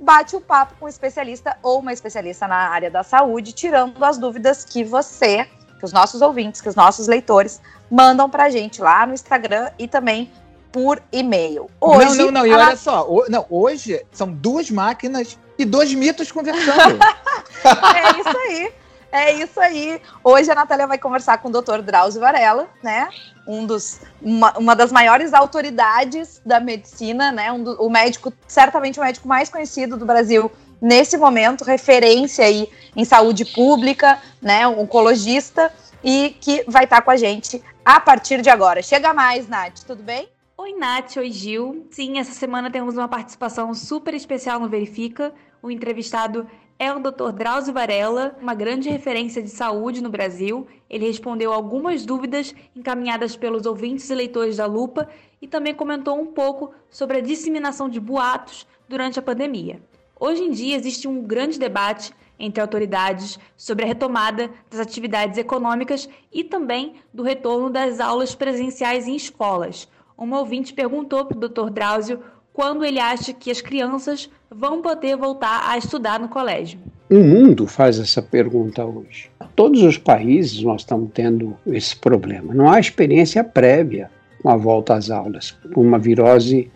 [0.00, 4.18] Bate o papo com um especialista ou uma especialista na área da saúde, tirando as
[4.18, 5.46] dúvidas que você,
[5.78, 9.86] que os nossos ouvintes, que os nossos leitores mandam pra gente lá no Instagram e
[9.86, 10.28] também
[10.72, 11.68] por e-mail.
[11.80, 12.46] Hoje, não, não, não.
[12.46, 16.98] E olha só, o, não, hoje são duas máquinas e dois mitos conversando.
[17.64, 18.72] é isso aí.
[19.10, 20.00] É isso aí.
[20.22, 21.80] Hoje a Natália vai conversar com o Dr.
[21.80, 23.08] Drauzio Varela, né?
[23.46, 27.50] Um dos, uma, uma das maiores autoridades da medicina, né?
[27.50, 32.68] Um do, o médico, certamente o médico mais conhecido do Brasil nesse momento, referência aí
[32.94, 34.68] em saúde pública, né?
[34.68, 35.72] Um oncologista
[36.04, 38.82] e que vai estar com a gente a partir de agora.
[38.82, 40.28] Chega mais, Nath, tudo bem?
[40.60, 41.86] Oi, Nath, oi, Gil.
[41.88, 45.32] Sim, essa semana temos uma participação super especial no Verifica.
[45.62, 47.30] O entrevistado é o Dr.
[47.32, 50.66] Drauzio Varela, uma grande referência de saúde no Brasil.
[50.90, 55.08] Ele respondeu algumas dúvidas encaminhadas pelos ouvintes e leitores da Lupa
[55.40, 59.80] e também comentou um pouco sobre a disseminação de boatos durante a pandemia.
[60.18, 66.08] Hoje em dia existe um grande debate entre autoridades sobre a retomada das atividades econômicas
[66.32, 69.88] e também do retorno das aulas presenciais em escolas.
[70.18, 71.70] Uma ouvinte perguntou para o Dr.
[71.70, 72.18] Drauzio
[72.52, 76.80] quando ele acha que as crianças vão poder voltar a estudar no colégio?
[77.08, 79.30] O mundo faz essa pergunta hoje.
[79.54, 82.52] Todos os países nós estamos tendo esse problema.
[82.52, 84.10] Não há experiência prévia
[84.42, 86.70] com a volta às aulas, uma virose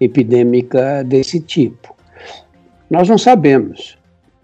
[0.00, 1.94] epidêmica desse tipo.
[2.90, 3.97] Nós não sabemos.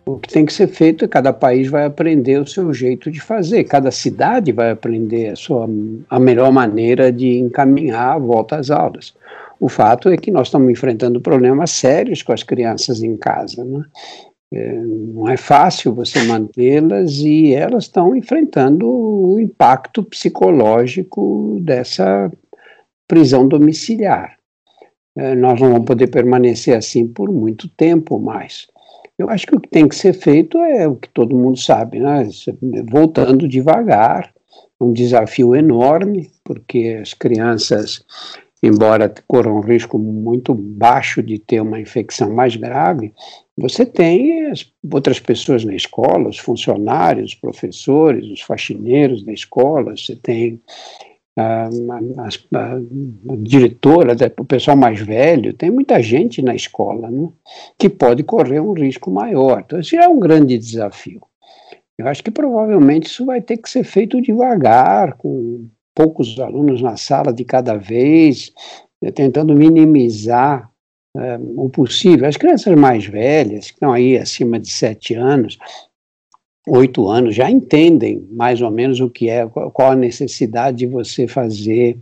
[0.07, 3.21] O que tem que ser feito é cada país vai aprender o seu jeito de
[3.21, 5.67] fazer, cada cidade vai aprender a, sua,
[6.11, 9.15] a melhor maneira de encaminhar a volta às aulas.
[9.59, 13.65] O fato é que nós estamos enfrentando problemas sérios com as crianças em casa.
[13.65, 13.83] Né?
[14.53, 22.31] É, não é fácil você mantê-las e elas estão enfrentando o impacto psicológico dessa
[23.09, 24.37] prisão domiciliar.
[25.17, 28.67] É, nós não vamos poder permanecer assim por muito tempo mais.
[29.19, 32.01] Eu acho que o que tem que ser feito é o que todo mundo sabe,
[32.01, 32.29] né?
[32.91, 34.33] voltando devagar,
[34.81, 38.05] um desafio enorme, porque as crianças
[38.67, 43.13] embora corram um risco muito baixo de ter uma infecção mais grave,
[43.57, 49.97] você tem as outras pessoas na escola, os funcionários, os professores, os faxineiros da escola,
[49.97, 50.61] você tem
[51.37, 57.29] a, a, a, a diretora, o pessoal mais velho, tem muita gente na escola né,
[57.79, 59.63] que pode correr um risco maior.
[59.65, 61.23] Então, isso é um grande desafio.
[61.99, 66.97] Eu acho que provavelmente isso vai ter que ser feito devagar, com poucos alunos na
[66.97, 68.53] sala de cada vez,
[69.01, 70.71] né, tentando minimizar
[71.17, 72.29] é, o possível.
[72.29, 75.59] As crianças mais velhas, que estão aí acima de sete anos,
[76.69, 81.27] oito anos, já entendem mais ou menos o que é, qual a necessidade de você
[81.27, 81.99] fazer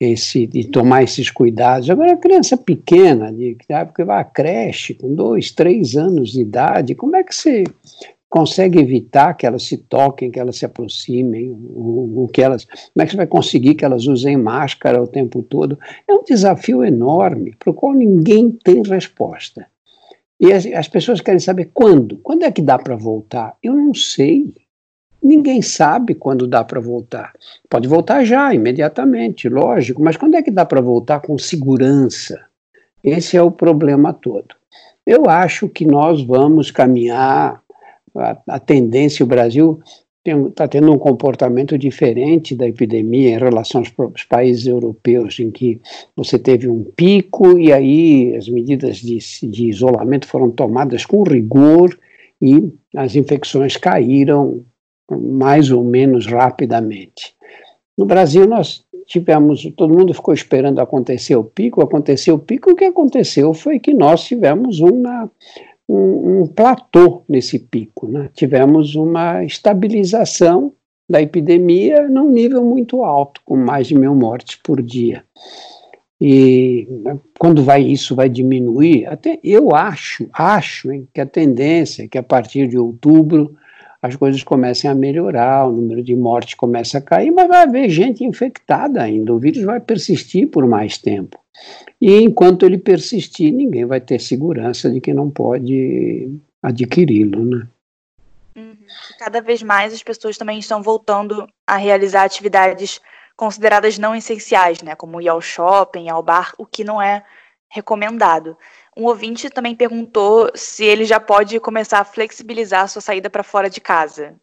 [0.00, 1.88] esse, de tomar esses cuidados.
[1.88, 3.56] Agora, a criança pequena, de,
[3.94, 7.64] que vai à creche, com dois, três anos de idade, como é que você
[8.28, 13.02] consegue evitar que elas se toquem, que elas se aproximem, o, o, que elas, como
[13.02, 15.78] é que você vai conseguir que elas usem máscara o tempo todo?
[16.08, 19.66] É um desafio enorme para o qual ninguém tem resposta.
[20.42, 22.18] E as, as pessoas querem saber quando.
[22.18, 23.56] Quando é que dá para voltar?
[23.62, 24.52] Eu não sei.
[25.22, 27.32] Ninguém sabe quando dá para voltar.
[27.70, 32.44] Pode voltar já, imediatamente, lógico, mas quando é que dá para voltar com segurança?
[33.04, 34.56] Esse é o problema todo.
[35.06, 37.62] Eu acho que nós vamos caminhar
[38.16, 39.80] a, a tendência, o Brasil
[40.24, 45.80] está tendo um comportamento diferente da epidemia em relação aos, aos, países europeus, em que
[46.16, 51.98] você teve um pico e aí as medidas de, de isolamento foram tomadas com rigor
[52.40, 54.64] e as infecções caíram
[55.10, 57.34] mais ou menos rapidamente.
[57.98, 62.76] No Brasil, nós tivemos, todo mundo ficou esperando acontecer o pico, aconteceu o pico, o
[62.76, 65.30] que aconteceu foi que nós tivemos uma
[65.88, 68.08] um, um platô nesse pico.
[68.08, 68.30] Né?
[68.34, 70.72] Tivemos uma estabilização
[71.08, 75.24] da epidemia num nível muito alto, com mais de mil mortes por dia.
[76.20, 82.04] E né, quando vai isso vai diminuir, até eu acho, acho hein, que a tendência
[82.04, 83.56] é que a partir de outubro
[84.00, 87.88] as coisas comecem a melhorar, o número de mortes começa a cair, mas vai haver
[87.88, 91.41] gente infectada ainda, o vírus vai persistir por mais tempo.
[92.00, 96.30] E enquanto ele persistir, ninguém vai ter segurança de que não pode
[96.62, 97.68] adquiri-lo, né?
[98.56, 98.76] Uhum.
[99.18, 103.00] Cada vez mais as pessoas também estão voltando a realizar atividades
[103.36, 107.24] consideradas não essenciais, né, como ir ao shopping, ao bar, o que não é
[107.70, 108.56] recomendado.
[108.96, 113.42] Um ouvinte também perguntou se ele já pode começar a flexibilizar a sua saída para
[113.42, 114.34] fora de casa.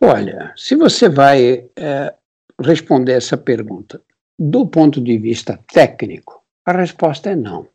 [0.00, 2.14] Olha, se você vai é,
[2.60, 4.00] responder essa pergunta
[4.38, 7.66] do ponto de vista técnico, a resposta é não.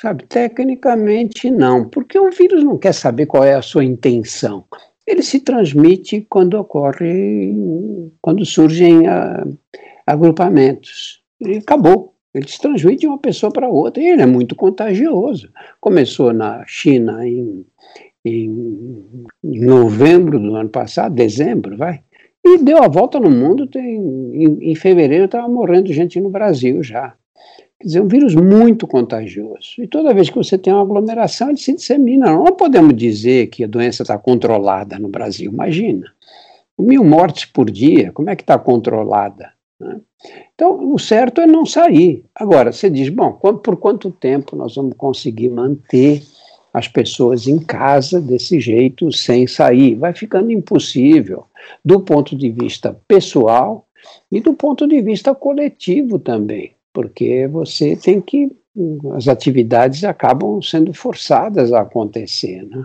[0.00, 4.64] Sabe, tecnicamente não, porque o vírus não quer saber qual é a sua intenção.
[5.06, 7.54] Ele se transmite quando ocorre,
[8.22, 9.58] quando surgem uh,
[10.06, 11.20] agrupamentos.
[11.40, 12.14] E acabou.
[12.32, 14.02] Ele se transmite de uma pessoa para outra.
[14.02, 15.50] E ele é muito contagioso.
[15.80, 17.66] Começou na China em,
[18.24, 18.48] em
[19.42, 22.02] novembro do ano passado, dezembro, vai.
[22.44, 26.82] E deu a volta no mundo, tem, em, em fevereiro estava morrendo gente no Brasil
[26.82, 27.14] já.
[27.78, 29.76] Quer dizer, um vírus muito contagioso.
[29.78, 32.26] E toda vez que você tem uma aglomeração, ele se dissemina.
[32.32, 36.12] Não podemos dizer que a doença está controlada no Brasil, imagina.
[36.78, 39.52] Mil mortes por dia, como é que está controlada?
[39.78, 40.00] Né?
[40.54, 42.24] Então, o certo é não sair.
[42.34, 46.22] Agora, você diz, bom, por quanto tempo nós vamos conseguir manter
[46.72, 49.96] as pessoas em casa desse jeito, sem sair?
[49.96, 51.46] Vai ficando impossível,
[51.84, 53.86] do ponto de vista pessoal
[54.30, 58.50] e do ponto de vista coletivo também, porque você tem que.
[59.14, 62.62] As atividades acabam sendo forçadas a acontecer.
[62.62, 62.82] Né?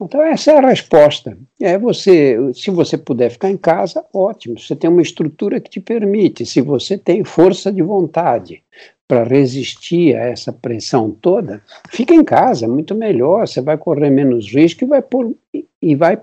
[0.00, 1.36] Então, essa é a resposta.
[1.58, 4.58] É você, se você puder ficar em casa, ótimo.
[4.58, 6.44] Você tem uma estrutura que te permite.
[6.44, 8.62] Se você tem força de vontade
[9.06, 13.46] para resistir a essa pressão toda, fica em casa, muito melhor.
[13.46, 15.34] Você vai correr menos risco e vai pôr,
[15.82, 16.18] e vai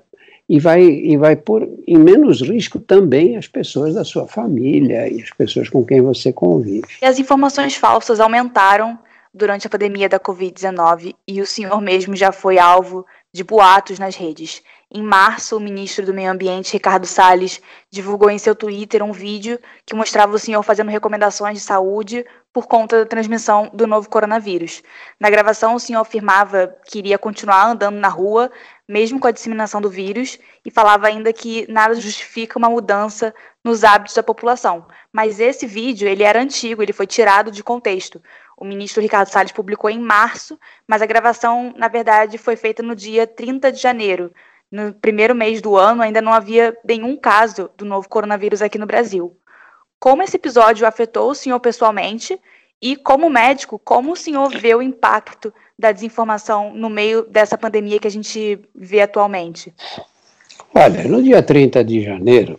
[0.49, 5.21] e vai, e vai pôr em menos risco também as pessoas da sua família e
[5.21, 6.85] as pessoas com quem você convive.
[7.01, 8.99] E as informações falsas aumentaram
[9.33, 14.15] durante a pandemia da Covid-19 e o senhor mesmo já foi alvo de boatos nas
[14.15, 14.61] redes.
[14.93, 19.57] Em março, o ministro do Meio Ambiente, Ricardo Salles, divulgou em seu Twitter um vídeo
[19.85, 24.83] que mostrava o senhor fazendo recomendações de saúde por conta da transmissão do novo coronavírus.
[25.17, 28.51] Na gravação, o senhor afirmava que iria continuar andando na rua,
[28.85, 33.85] mesmo com a disseminação do vírus, e falava ainda que nada justifica uma mudança nos
[33.85, 34.85] hábitos da população.
[35.13, 38.21] Mas esse vídeo, ele era antigo, ele foi tirado de contexto.
[38.61, 42.95] O ministro Ricardo Salles publicou em março, mas a gravação, na verdade, foi feita no
[42.95, 44.31] dia 30 de janeiro.
[44.71, 48.85] No primeiro mês do ano, ainda não havia nenhum caso do novo coronavírus aqui no
[48.85, 49.35] Brasil
[50.01, 52.41] como esse episódio afetou o senhor pessoalmente
[52.81, 57.99] e, como médico, como o senhor vê o impacto da desinformação no meio dessa pandemia
[57.99, 59.71] que a gente vê atualmente?
[60.73, 62.57] Olha, no dia 30 de janeiro,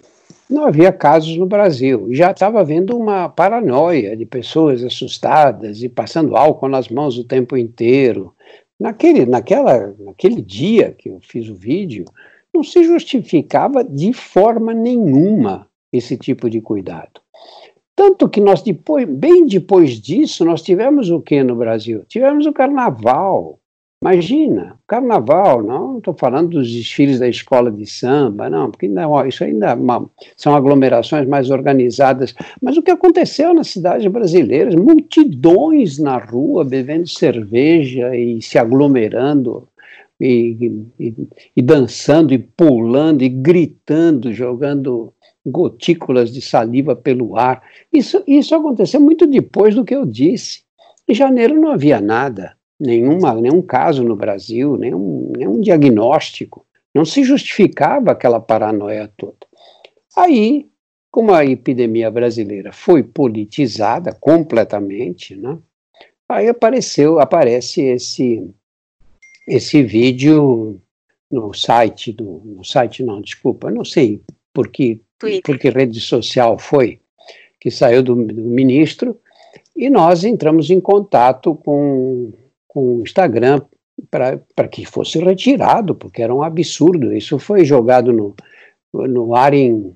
[0.53, 2.09] não havia casos no Brasil.
[2.11, 7.57] Já estava havendo uma paranoia de pessoas assustadas e passando álcool nas mãos o tempo
[7.57, 8.35] inteiro.
[8.79, 12.05] Naquele, naquela, naquele dia que eu fiz o vídeo,
[12.53, 17.21] não se justificava de forma nenhuma esse tipo de cuidado.
[17.95, 22.05] Tanto que nós depois, bem depois disso, nós tivemos o que no Brasil?
[22.09, 23.59] Tivemos o carnaval.
[24.03, 29.45] Imagina, carnaval, não estou falando dos desfiles da escola de samba, não, porque ainda, isso
[29.45, 29.77] ainda é
[30.37, 32.35] são aglomerações mais organizadas.
[32.61, 34.75] Mas o que aconteceu nas cidades brasileiras?
[34.75, 39.69] Multidões na rua bebendo cerveja e se aglomerando,
[40.21, 41.15] e, e,
[41.55, 45.13] e dançando, e pulando, e gritando, jogando
[45.47, 47.63] gotículas de saliva pelo ar.
[47.93, 50.65] Isso, isso aconteceu muito depois do que eu disse.
[51.09, 56.67] Em janeiro não havia nada, nenhuma, nenhum caso no Brasil, nenhum, nenhum diagnóstico.
[56.93, 59.47] Não se justificava aquela paranoia toda.
[60.17, 60.69] Aí,
[61.11, 65.59] como a epidemia brasileira foi politizada completamente, né?
[66.29, 68.51] Aí apareceu, aparece esse
[69.47, 70.81] esse vídeo
[71.31, 75.43] no site do, no site não, desculpa, não sei por que Twitter.
[75.45, 77.01] porque rede social foi,
[77.61, 79.19] que saiu do, do ministro,
[79.75, 82.33] e nós entramos em contato com,
[82.73, 83.61] com o Instagram
[84.11, 87.13] para que fosse retirado, porque era um absurdo.
[87.13, 88.35] Isso foi jogado no,
[88.95, 89.95] no ar em,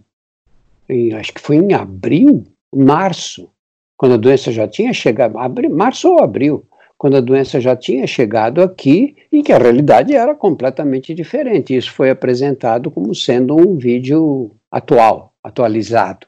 [0.86, 3.48] em, acho que foi em abril, março,
[3.96, 6.66] quando a doença já tinha chegado, abril, março ou abril,
[6.98, 11.74] quando a doença já tinha chegado aqui e que a realidade era completamente diferente.
[11.74, 16.26] Isso foi apresentado como sendo um vídeo atual, atualizado.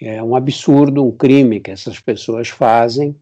[0.00, 3.14] É um absurdo, um crime que essas pessoas fazem,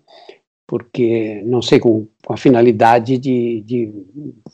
[0.71, 3.93] porque, não sei, com, com a finalidade de, de,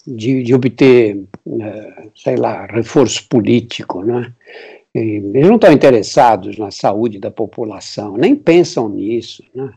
[0.07, 4.33] de, de obter, uh, sei lá, reforço político, né?
[4.95, 9.71] Eles não estão interessados na saúde da população, nem pensam nisso, né?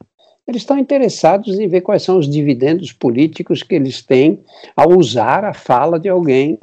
[0.47, 4.39] Eles estão interessados em ver quais são os dividendos políticos que eles têm
[4.77, 6.57] ao usar a fala de alguém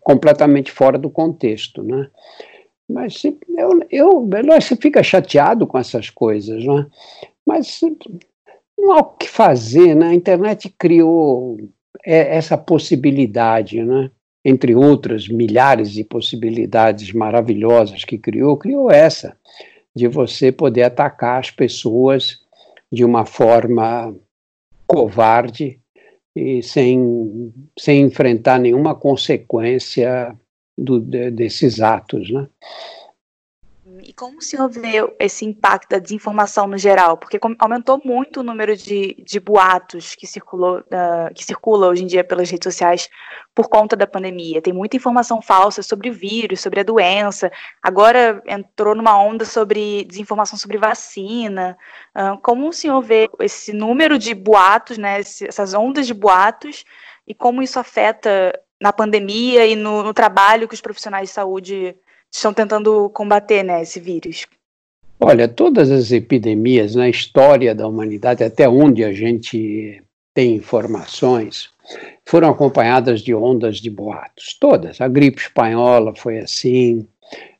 [0.00, 2.06] completamente fora do contexto, né?
[2.86, 4.28] Mas eu, eu,
[4.60, 6.86] você fica chateado com essas coisas, né?
[7.46, 7.80] Mas
[8.76, 10.08] não há o que fazer, né?
[10.08, 11.56] A internet criou
[12.04, 14.10] essa possibilidade, né?
[14.44, 19.36] Entre outras milhares de possibilidades maravilhosas que criou, criou essa
[19.94, 22.40] de você poder atacar as pessoas
[22.92, 24.14] de uma forma
[24.86, 25.80] covarde
[26.36, 30.36] e sem, sem enfrentar nenhuma consequência
[30.76, 32.46] do, de, desses atos, né?
[34.06, 37.16] E como o senhor vê esse impacto da desinformação no geral?
[37.16, 42.06] Porque aumentou muito o número de, de boatos que, circulou, uh, que circula hoje em
[42.06, 43.10] dia pelas redes sociais
[43.52, 44.62] por conta da pandemia.
[44.62, 47.50] Tem muita informação falsa sobre o vírus, sobre a doença.
[47.82, 51.76] Agora entrou numa onda sobre desinformação sobre vacina.
[52.14, 56.84] Uh, como o senhor vê esse número de boatos, né, essas ondas de boatos,
[57.26, 61.96] e como isso afeta na pandemia e no, no trabalho que os profissionais de saúde
[62.36, 64.46] estão tentando combater né, esse vírus?
[65.18, 70.02] Olha, todas as epidemias na história da humanidade, até onde a gente
[70.34, 71.70] tem informações,
[72.24, 74.54] foram acompanhadas de ondas de boatos.
[74.60, 75.00] Todas.
[75.00, 77.06] A gripe espanhola foi assim.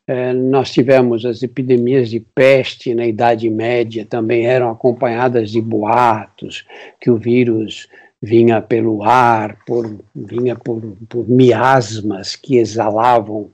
[0.07, 6.65] É, nós tivemos as epidemias de peste na Idade Média, também eram acompanhadas de boatos,
[7.01, 7.89] que o vírus
[8.23, 13.51] vinha pelo ar, por, vinha por, por miasmas que exalavam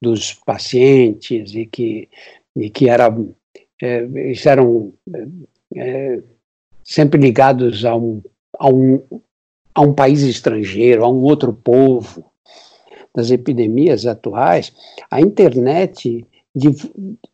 [0.00, 2.08] dos pacientes e que,
[2.54, 3.08] e que era,
[3.82, 4.06] é,
[4.44, 4.92] eram
[5.74, 6.22] é,
[6.84, 8.22] sempre ligados a um,
[8.58, 9.02] a, um,
[9.74, 12.30] a um país estrangeiro, a um outro povo.
[13.14, 14.74] Das epidemias atuais,
[15.10, 16.26] a internet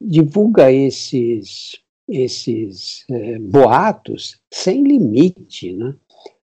[0.01, 5.93] divulga esses, esses é, boatos sem limite, né?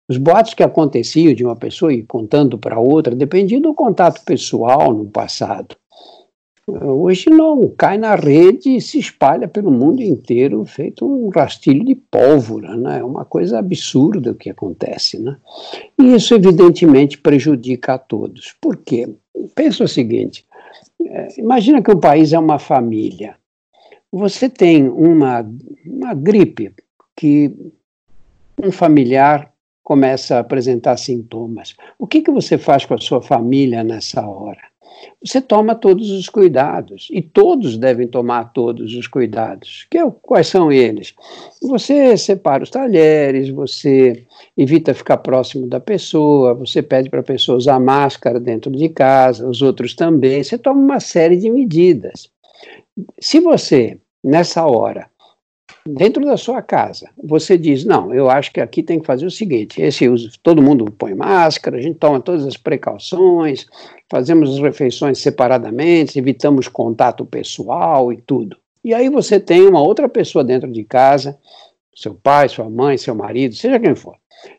[0.10, 4.94] Os boatos que aconteciam de uma pessoa e contando para outra dependiam do contato pessoal
[4.94, 5.76] no passado.
[6.70, 11.96] Hoje não, cai na rede e se espalha pelo mundo inteiro, feito um rastilho de
[11.96, 13.00] pólvora, né?
[13.00, 15.38] É uma coisa absurda o que acontece, né?
[15.98, 18.54] E isso evidentemente prejudica a todos.
[18.60, 19.08] Por quê?
[19.56, 20.46] Pensa o seguinte:
[21.06, 23.38] é, imagina que o país é uma família.
[24.12, 25.50] Você tem uma,
[25.86, 26.74] uma gripe
[27.16, 27.56] que
[28.62, 31.78] um familiar começa a apresentar sintomas.
[31.98, 34.68] O que, que você faz com a sua família nessa hora?
[35.24, 39.88] Você toma todos os cuidados, e todos devem tomar todos os cuidados.
[39.90, 41.14] Que, é quais são eles?
[41.62, 44.26] Você separa os talheres, você
[44.56, 49.48] evita ficar próximo da pessoa, você pede para a pessoa usar máscara dentro de casa,
[49.48, 50.44] os outros também.
[50.44, 52.30] Você toma uma série de medidas.
[53.20, 55.10] Se você, nessa hora,
[55.88, 59.32] dentro da sua casa, você diz, não, eu acho que aqui tem que fazer o
[59.32, 63.66] seguinte, esse uso, todo mundo põe máscara, a gente toma todas as precauções,
[64.10, 68.58] fazemos as refeições separadamente, evitamos contato pessoal e tudo.
[68.84, 71.38] E aí você tem uma outra pessoa dentro de casa,
[71.96, 74.16] seu pai, sua mãe, seu marido, seja quem for.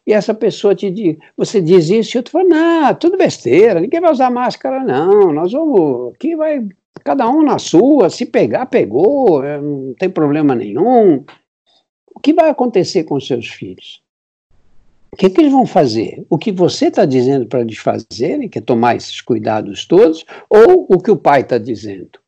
[0.06, 4.00] E essa pessoa te diz, você diz isso e outro fala, não, tudo besteira, ninguém
[4.00, 6.66] vai usar máscara, não, nós vamos, aqui vai
[7.04, 11.24] cada um na sua, se pegar, pegou, é, não tem problema nenhum.
[12.14, 14.02] O que vai acontecer com seus filhos?
[15.12, 16.24] O que, que eles vão fazer?
[16.28, 20.86] O que você está dizendo para eles fazerem, que é tomar esses cuidados todos, ou
[20.88, 22.18] o que o pai está dizendo?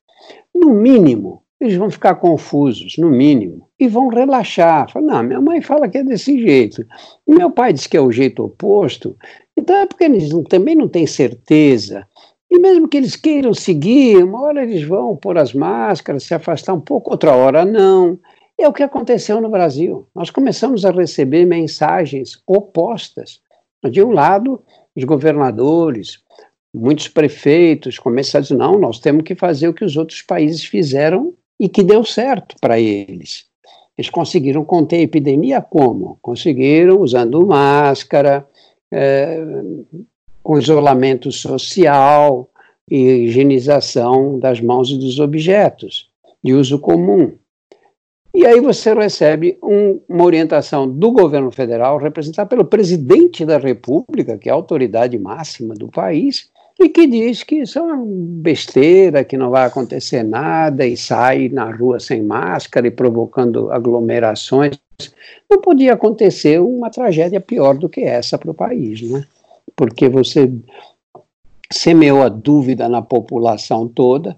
[0.54, 4.90] No mínimo, eles vão ficar confusos, no mínimo, e vão relaxar.
[4.90, 6.84] Falar, não, minha mãe fala que é desse jeito,
[7.26, 9.16] meu pai diz que é o jeito oposto,
[9.56, 12.06] então é porque eles também não têm certeza
[12.50, 16.74] e mesmo que eles queiram seguir, uma hora eles vão pôr as máscaras, se afastar
[16.74, 18.18] um pouco, outra hora não.
[18.58, 20.08] É o que aconteceu no Brasil.
[20.14, 23.40] Nós começamos a receber mensagens opostas.
[23.90, 24.60] De um lado,
[24.94, 26.18] os governadores,
[26.74, 30.64] muitos prefeitos começaram a dizer: não, nós temos que fazer o que os outros países
[30.64, 33.46] fizeram e que deu certo para eles.
[33.96, 36.18] Eles conseguiram conter a epidemia como?
[36.20, 38.46] Conseguiram usando máscara,
[38.92, 39.42] é,
[40.42, 42.48] com isolamento social
[42.90, 46.08] e higienização das mãos e dos objetos
[46.42, 47.32] de uso comum.
[48.34, 54.38] E aí você recebe um, uma orientação do governo federal, representada pelo presidente da República,
[54.38, 59.24] que é a autoridade máxima do país, e que diz que isso é uma besteira,
[59.24, 64.78] que não vai acontecer nada, e sai na rua sem máscara e provocando aglomerações.
[65.50, 69.26] Não podia acontecer uma tragédia pior do que essa para o país, né?
[69.80, 70.52] Porque você
[71.72, 74.36] semeou a dúvida na população toda.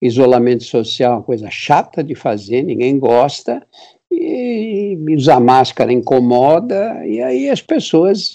[0.00, 3.66] Isolamento social é uma coisa chata de fazer, ninguém gosta,
[4.12, 8.32] e usar máscara incomoda, e aí as pessoas.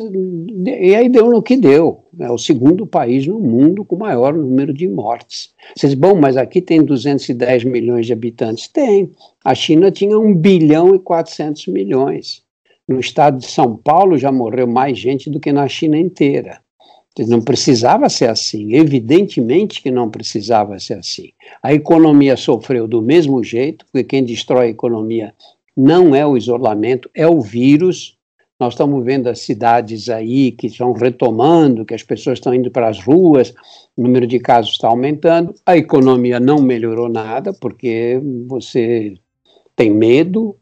[0.65, 2.03] E aí deu no que deu.
[2.19, 5.53] É o segundo país no mundo com maior número de mortes.
[5.73, 8.67] Você diz, bom, mas aqui tem 210 milhões de habitantes.
[8.67, 9.09] Tem.
[9.41, 12.43] A China tinha 1 bilhão e 400 milhões.
[12.91, 16.59] No estado de São Paulo já morreu mais gente do que na China inteira.
[17.27, 21.31] Não precisava ser assim, evidentemente que não precisava ser assim.
[21.61, 25.33] A economia sofreu do mesmo jeito, porque quem destrói a economia
[25.75, 28.17] não é o isolamento, é o vírus.
[28.59, 32.87] Nós estamos vendo as cidades aí que estão retomando, que as pessoas estão indo para
[32.87, 33.53] as ruas,
[33.97, 39.15] o número de casos está aumentando, a economia não melhorou nada, porque você
[39.75, 40.55] tem medo,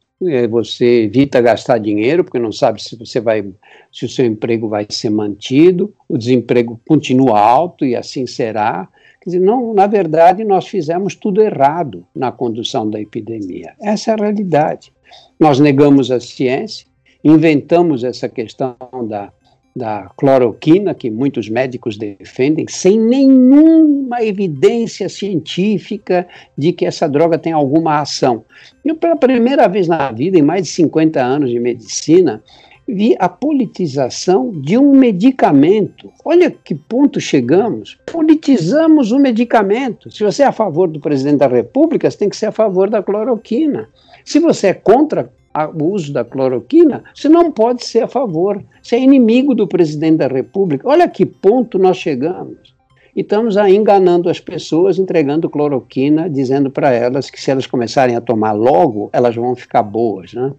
[0.49, 3.45] você evita gastar dinheiro, porque não sabe se você vai,
[3.91, 8.87] se o seu emprego vai ser mantido, o desemprego continua alto e assim será.
[9.21, 13.73] Quer dizer, não, na verdade, nós fizemos tudo errado na condução da epidemia.
[13.81, 14.91] Essa é a realidade.
[15.39, 16.85] Nós negamos a ciência,
[17.23, 18.75] inventamos essa questão
[19.07, 19.31] da,
[19.79, 26.27] da cloroquina, que muitos médicos defendem, sem nenhuma evidência científica
[26.57, 28.43] de que essa droga tem alguma ação.
[28.83, 32.43] Eu, pela primeira vez na vida, em mais de 50 anos de medicina,
[32.85, 36.11] vi a politização de um medicamento.
[36.25, 37.97] Olha que ponto chegamos.
[38.11, 40.11] Politizamos o medicamento.
[40.11, 42.89] Se você é a favor do presidente da República, você tem que ser a favor
[42.89, 43.87] da cloroquina.
[44.25, 45.31] Se você é contra
[45.75, 48.63] o uso da cloroquina, você não pode ser a favor.
[48.81, 50.87] Você é inimigo do presidente da República.
[50.87, 52.75] Olha que ponto nós chegamos.
[53.15, 58.15] E estamos aí enganando as pessoas, entregando cloroquina, dizendo para elas que se elas começarem
[58.15, 60.53] a tomar logo, elas vão ficar boas, né?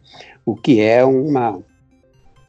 [0.45, 1.59] O que é uma,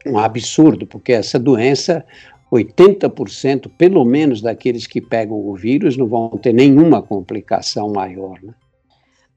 [0.06, 2.04] um absurdo, porque essa doença
[2.52, 8.38] 80% pelo menos daqueles que pegam o vírus não vão ter nenhuma complicação maior.
[8.42, 8.52] Né?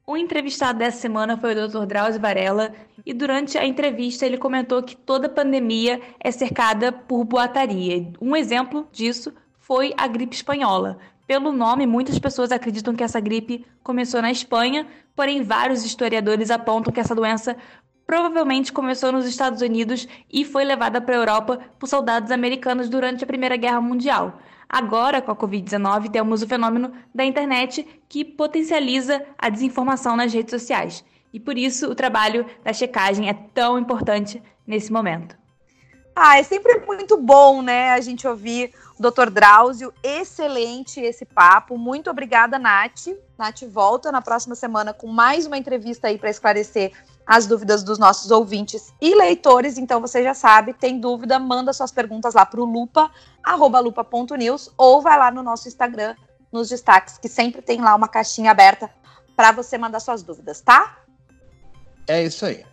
[0.08, 1.84] O entrevistado dessa semana foi o Dr.
[1.84, 2.72] Drauzio Varela
[3.04, 8.12] e durante a entrevista ele comentou que toda pandemia é cercada por boataria.
[8.20, 10.96] Um exemplo disso foi a gripe espanhola.
[11.26, 14.86] Pelo nome, muitas pessoas acreditam que essa gripe começou na Espanha,
[15.16, 17.56] porém vários historiadores apontam que essa doença
[18.06, 23.24] provavelmente começou nos Estados Unidos e foi levada para a Europa por soldados americanos durante
[23.24, 24.38] a Primeira Guerra Mundial.
[24.68, 30.50] Agora, com a Covid-19, temos o fenômeno da internet que potencializa a desinformação nas redes
[30.50, 31.04] sociais.
[31.32, 35.36] E por isso o trabalho da checagem é tão importante nesse momento.
[36.14, 39.28] Ah, é sempre muito bom, né, a gente ouvir o Dr.
[39.30, 39.92] Drauzio.
[40.02, 41.76] Excelente esse papo.
[41.76, 43.08] Muito obrigada, Nath.
[43.36, 46.92] Nath volta na próxima semana com mais uma entrevista aí para esclarecer
[47.26, 49.76] as dúvidas dos nossos ouvintes e leitores.
[49.76, 53.10] Então você já sabe, tem dúvida, manda suas perguntas lá para o lupa,
[53.42, 56.14] arroba lupa.news, ou vai lá no nosso Instagram,
[56.52, 58.88] nos destaques, que sempre tem lá uma caixinha aberta
[59.34, 60.98] para você mandar suas dúvidas, tá?
[62.06, 62.64] É isso aí.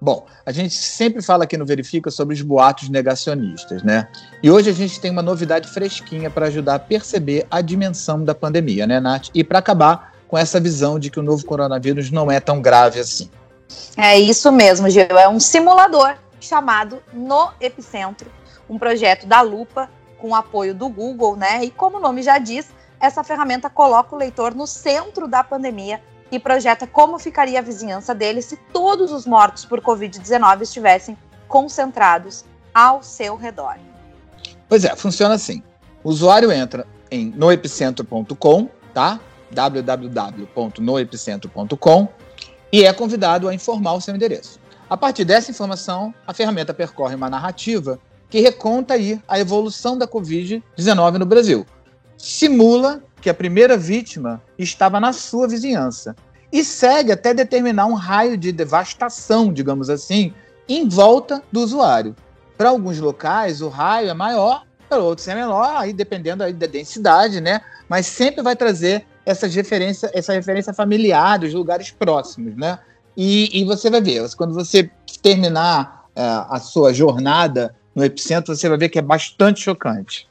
[0.00, 4.08] Bom, a gente sempre fala aqui no Verifica sobre os boatos negacionistas, né?
[4.42, 8.34] E hoje a gente tem uma novidade fresquinha para ajudar a perceber a dimensão da
[8.34, 9.28] pandemia, né, Nath?
[9.34, 12.98] E para acabar com essa visão de que o novo coronavírus não é tão grave
[12.98, 13.28] assim.
[13.96, 15.18] É isso mesmo, Gil.
[15.18, 18.30] É um simulador chamado No Epicentro,
[18.68, 21.64] um projeto da Lupa com apoio do Google, né?
[21.64, 22.68] E como o nome já diz,
[23.00, 28.14] essa ferramenta coloca o leitor no centro da pandemia e projeta como ficaria a vizinhança
[28.14, 31.18] dele se todos os mortos por Covid-19 estivessem
[31.48, 33.74] concentrados ao seu redor.
[34.68, 35.60] Pois é, funciona assim.
[36.04, 39.18] O usuário entra em noepicentro.com, tá?
[39.50, 42.08] www.noepicentro.com
[42.72, 44.58] e é convidado a informar o seu endereço.
[44.88, 47.98] A partir dessa informação, a ferramenta percorre uma narrativa
[48.28, 51.66] que reconta aí a evolução da Covid-19 no Brasil.
[52.16, 56.16] Simula que a primeira vítima estava na sua vizinhança
[56.52, 60.32] e segue até determinar um raio de devastação, digamos assim,
[60.68, 62.14] em volta do usuário.
[62.56, 66.66] Para alguns locais, o raio é maior, para outros é menor, aí dependendo aí da
[66.66, 67.60] densidade, né?
[67.88, 72.78] Mas sempre vai trazer essa referência, essa referência familiar dos lugares próximos, né?
[73.16, 74.90] E, e você vai ver, quando você
[75.22, 80.28] terminar uh, a sua jornada no epicentro, você vai ver que é bastante chocante.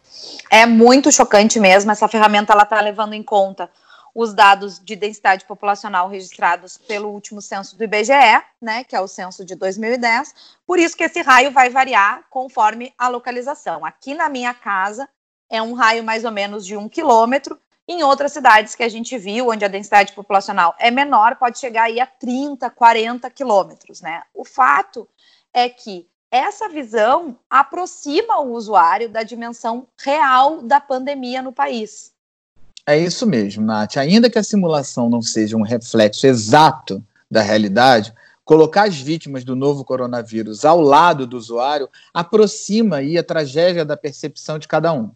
[0.50, 1.92] É muito chocante mesmo.
[1.92, 3.70] Essa ferramenta ela está levando em conta
[4.14, 9.08] os dados de densidade populacional registrados pelo último censo do IBGE, né, que é o
[9.08, 10.34] censo de 2010.
[10.66, 13.86] Por isso que esse raio vai variar conforme a localização.
[13.86, 15.08] Aqui na minha casa
[15.50, 17.60] é um raio mais ou menos de um quilômetro,
[17.92, 21.86] em outras cidades que a gente viu, onde a densidade populacional é menor, pode chegar
[21.86, 24.22] aí a 30, 40 quilômetros, né?
[24.32, 25.10] O fato
[25.52, 32.12] é que essa visão aproxima o usuário da dimensão real da pandemia no país.
[32.86, 33.98] É isso mesmo, Nath.
[33.98, 38.14] Ainda que a simulação não seja um reflexo exato da realidade,
[38.46, 43.98] colocar as vítimas do novo coronavírus ao lado do usuário aproxima aí a tragédia da
[43.98, 45.10] percepção de cada um.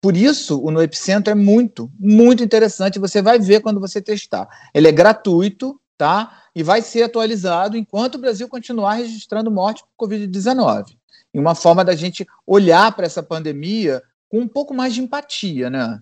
[0.00, 3.00] Por isso, o No Epicentro é muito, muito interessante.
[3.00, 4.48] Você vai ver quando você testar.
[4.72, 6.44] Ele é gratuito, tá?
[6.54, 10.96] E vai ser atualizado enquanto o Brasil continuar registrando morte por Covid-19.
[11.34, 15.68] E uma forma da gente olhar para essa pandemia com um pouco mais de empatia,
[15.68, 16.00] né?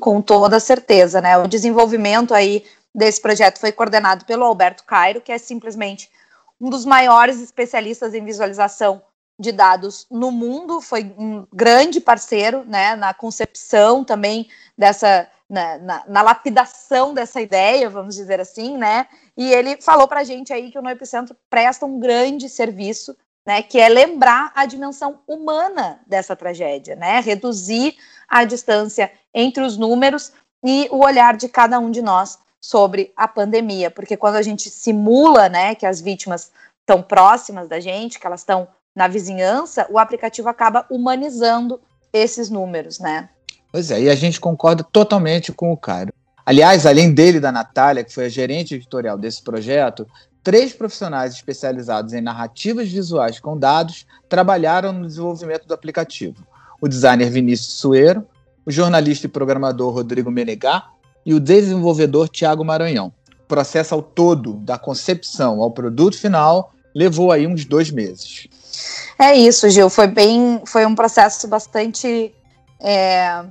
[0.00, 1.38] Com toda certeza, né?
[1.38, 6.10] O desenvolvimento aí desse projeto foi coordenado pelo Alberto Cairo, que é simplesmente
[6.60, 9.02] um dos maiores especialistas em visualização
[9.38, 16.04] de dados no mundo, foi um grande parceiro né, na concepção também dessa, na, na,
[16.08, 19.06] na, lapidação dessa ideia, vamos dizer assim, né?
[19.36, 23.14] E ele falou para a gente aí que o No Epicentro presta um grande serviço,
[23.46, 23.62] né?
[23.62, 27.20] Que é lembrar a dimensão humana dessa tragédia, né?
[27.20, 30.32] Reduzir a distância entre os números
[30.64, 34.68] e o olhar de cada um de nós sobre a pandemia, porque quando a gente
[34.68, 38.66] simula, né, que as vítimas estão próximas da gente, que elas estão
[38.96, 41.78] na vizinhança, o aplicativo acaba humanizando
[42.10, 43.28] esses números, né?
[43.70, 46.14] Pois é, e a gente concorda totalmente com o Cairo.
[46.46, 50.06] Aliás, além dele da Natália, que foi a gerente editorial desse projeto,
[50.42, 56.46] três profissionais especializados em narrativas visuais com dados trabalharam no desenvolvimento do aplicativo.
[56.80, 58.26] O designer Vinícius Sueiro,
[58.64, 60.86] o jornalista e programador Rodrigo Menegá
[61.24, 63.12] e o desenvolvedor Tiago Maranhão.
[63.40, 68.48] O processo ao todo, da concepção ao produto final, levou aí uns dois meses.
[69.18, 69.88] É isso, Gil.
[69.90, 72.34] Foi bem, foi um processo bastante
[72.80, 73.44] é,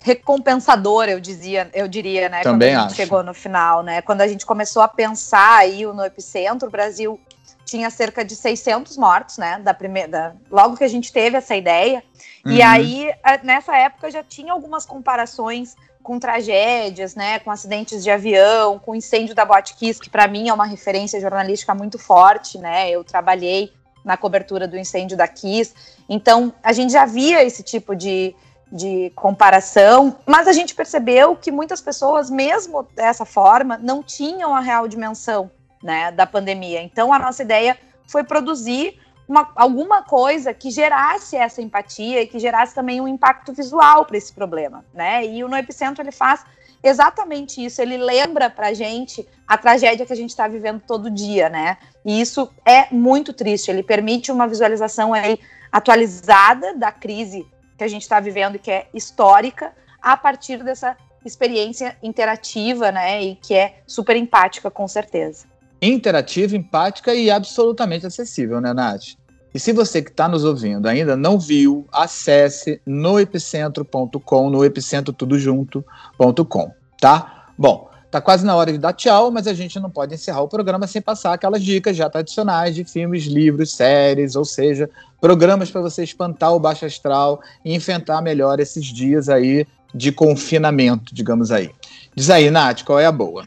[0.00, 2.42] recompensador, eu dizia, eu diria, né?
[2.42, 2.96] Também quando a gente acho.
[2.96, 4.02] chegou no final, né?
[4.02, 7.18] Quando a gente começou a pensar aí no epicentro, o Brasil
[7.64, 9.58] tinha cerca de 600 mortos, né?
[9.60, 12.02] Da primeira, da- logo que a gente teve essa ideia.
[12.44, 12.66] E Uhum.
[12.66, 17.38] aí, a- nessa época já tinha algumas comparações com tragédias, né?
[17.38, 21.72] Com acidentes de avião, com incêndio da Botkiss, que para mim é uma referência jornalística
[21.74, 22.90] muito forte, né?
[22.90, 23.72] Eu trabalhei
[24.04, 25.74] na cobertura do incêndio da Kiss.
[26.08, 28.34] Então, a gente já via esse tipo de,
[28.70, 34.60] de comparação, mas a gente percebeu que muitas pessoas, mesmo dessa forma, não tinham a
[34.60, 35.50] real dimensão
[35.82, 36.82] né, da pandemia.
[36.82, 38.98] Então, a nossa ideia foi produzir
[39.28, 44.16] uma, alguma coisa que gerasse essa empatia e que gerasse também um impacto visual para
[44.16, 44.84] esse problema.
[44.92, 45.26] Né?
[45.26, 46.44] E o No Epicentro ele faz
[46.82, 47.80] exatamente isso.
[47.80, 51.76] Ele lembra para gente a tragédia que a gente está vivendo todo dia, né?
[52.04, 53.70] E isso é muito triste.
[53.70, 55.38] Ele permite uma visualização aí
[55.70, 57.46] atualizada da crise
[57.78, 63.22] que a gente está vivendo e que é histórica a partir dessa experiência interativa, né?
[63.22, 65.46] E que é super empática, com certeza.
[65.80, 69.16] Interativa, empática e absolutamente acessível, né, Nath?
[69.54, 75.38] E se você que está nos ouvindo ainda não viu, acesse noepicentro.com, no epicentro tudo
[75.38, 77.46] junto.com, tá?
[77.58, 80.48] Bom, tá quase na hora de dar tchau, mas a gente não pode encerrar o
[80.48, 84.88] programa sem passar aquelas dicas já tradicionais de filmes, livros, séries, ou seja,
[85.20, 91.14] programas para você espantar o baixo astral e enfrentar melhor esses dias aí de confinamento,
[91.14, 91.70] digamos aí.
[92.14, 93.46] Diz aí, Nath, qual é a boa?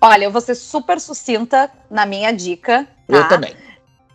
[0.00, 2.86] Olha, eu vou ser super sucinta na minha dica.
[3.08, 3.28] Eu tá?
[3.28, 3.54] também.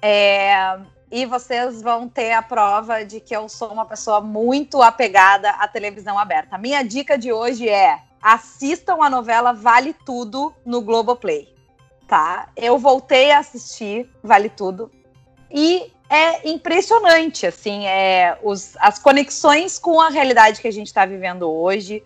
[0.02, 0.78] É,
[1.12, 5.68] e vocês vão ter a prova de que eu sou uma pessoa muito apegada à
[5.68, 6.58] televisão aberta.
[6.58, 11.54] Minha dica de hoje é: assistam a novela Vale Tudo no Globoplay.
[12.08, 12.50] Tá?
[12.56, 14.92] Eu voltei a assistir Vale Tudo
[15.52, 21.06] e é impressionante, assim, é, os, as conexões com a realidade que a gente está
[21.06, 22.04] vivendo hoje,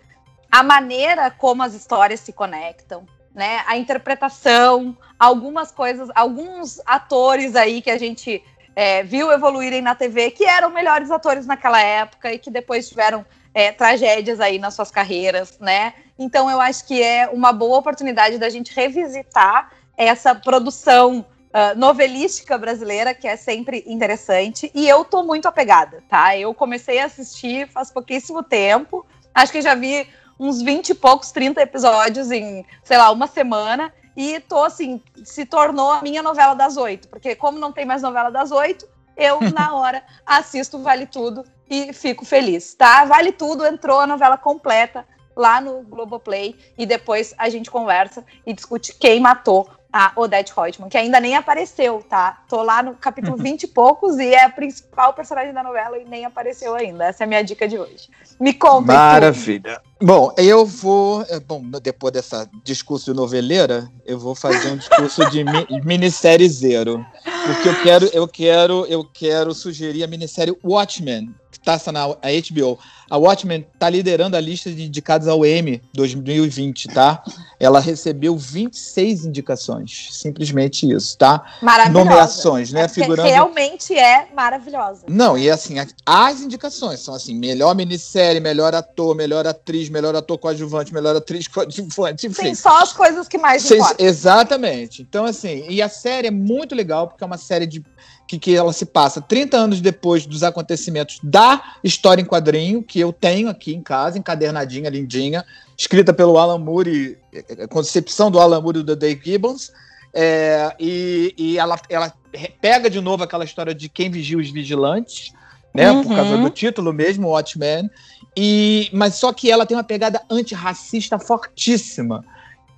[0.52, 3.62] a maneira como as histórias se conectam, né?
[3.66, 8.42] A interpretação, algumas coisas, alguns atores aí que a gente
[8.74, 13.24] é, viu evoluírem na TV, que eram melhores atores naquela época e que depois tiveram
[13.54, 15.94] é, tragédias aí nas suas carreiras, né?
[16.18, 21.20] Então eu acho que é uma boa oportunidade da gente revisitar essa produção
[21.54, 26.36] uh, novelística brasileira, que é sempre interessante, e eu tô muito apegada, tá?
[26.36, 30.08] Eu comecei a assistir faz pouquíssimo tempo, acho que já vi
[30.38, 35.44] uns 20 e poucos, 30 episódios em, sei lá, uma semana, e tô assim, se
[35.44, 38.86] tornou a minha novela das oito, porque como não tem mais novela das oito,
[39.16, 43.04] eu, na hora, assisto Vale Tudo e fico feliz, tá?
[43.04, 45.06] Vale Tudo entrou a novela completa
[45.36, 50.88] lá no Globoplay e depois a gente conversa e discute quem matou a Odette Reutemann,
[50.88, 52.42] que ainda nem apareceu, tá?
[52.48, 56.04] Tô lá no capítulo 20 e poucos e é a principal personagem da novela e
[56.04, 57.04] nem apareceu ainda.
[57.04, 58.10] Essa é a minha dica de hoje.
[58.40, 58.92] Me conta.
[58.92, 59.80] Maravilha.
[60.04, 61.22] Bom, eu vou.
[61.30, 66.46] é, Bom, depois dessa discurso de noveleira, eu vou fazer um discurso de mi minissérie
[66.46, 67.02] zero.
[67.46, 72.28] Porque eu quero, eu quero, eu quero sugerir a minissérie Watchmen, que está na a
[72.50, 72.78] HBO.
[73.10, 77.22] A Watchmen está liderando a lista de indicados ao Emmy 2020, tá?
[77.60, 80.08] Ela recebeu 26 indicações.
[80.10, 81.44] Simplesmente isso, tá?
[81.62, 82.04] Maravilhosa.
[82.04, 82.82] Nomeações, né?
[82.82, 83.28] É Figurando.
[83.28, 85.04] Realmente é maravilhosa.
[85.08, 90.38] Não, e assim, as indicações são assim: melhor minissérie, melhor ator, melhor atriz, melhor ator
[90.38, 92.46] coadjuvante, melhor atriz coadjuvante, enfim.
[92.46, 94.04] Sim, só as coisas que mais importam.
[94.04, 95.02] exatamente.
[95.02, 97.84] Então, assim, e a série é muito legal, porque é uma série de
[98.26, 102.98] que, que ela se passa 30 anos depois dos acontecimentos da história em quadrinho, que
[102.98, 105.44] eu tenho aqui em casa, encadernadinha, lindinha,
[105.76, 109.72] escrita pelo Alan Moore, eh, eh, concepção do Alan Moore e do Dave Gibbons.
[110.16, 112.12] É, e e ela, ela
[112.60, 115.32] pega de novo aquela história de quem vigia os vigilantes,
[115.74, 115.92] né?
[115.92, 116.14] Por Uhum.
[116.16, 117.90] causa do título mesmo, Watchmen.
[118.36, 122.24] E, mas só que ela tem uma pegada antirracista fortíssima.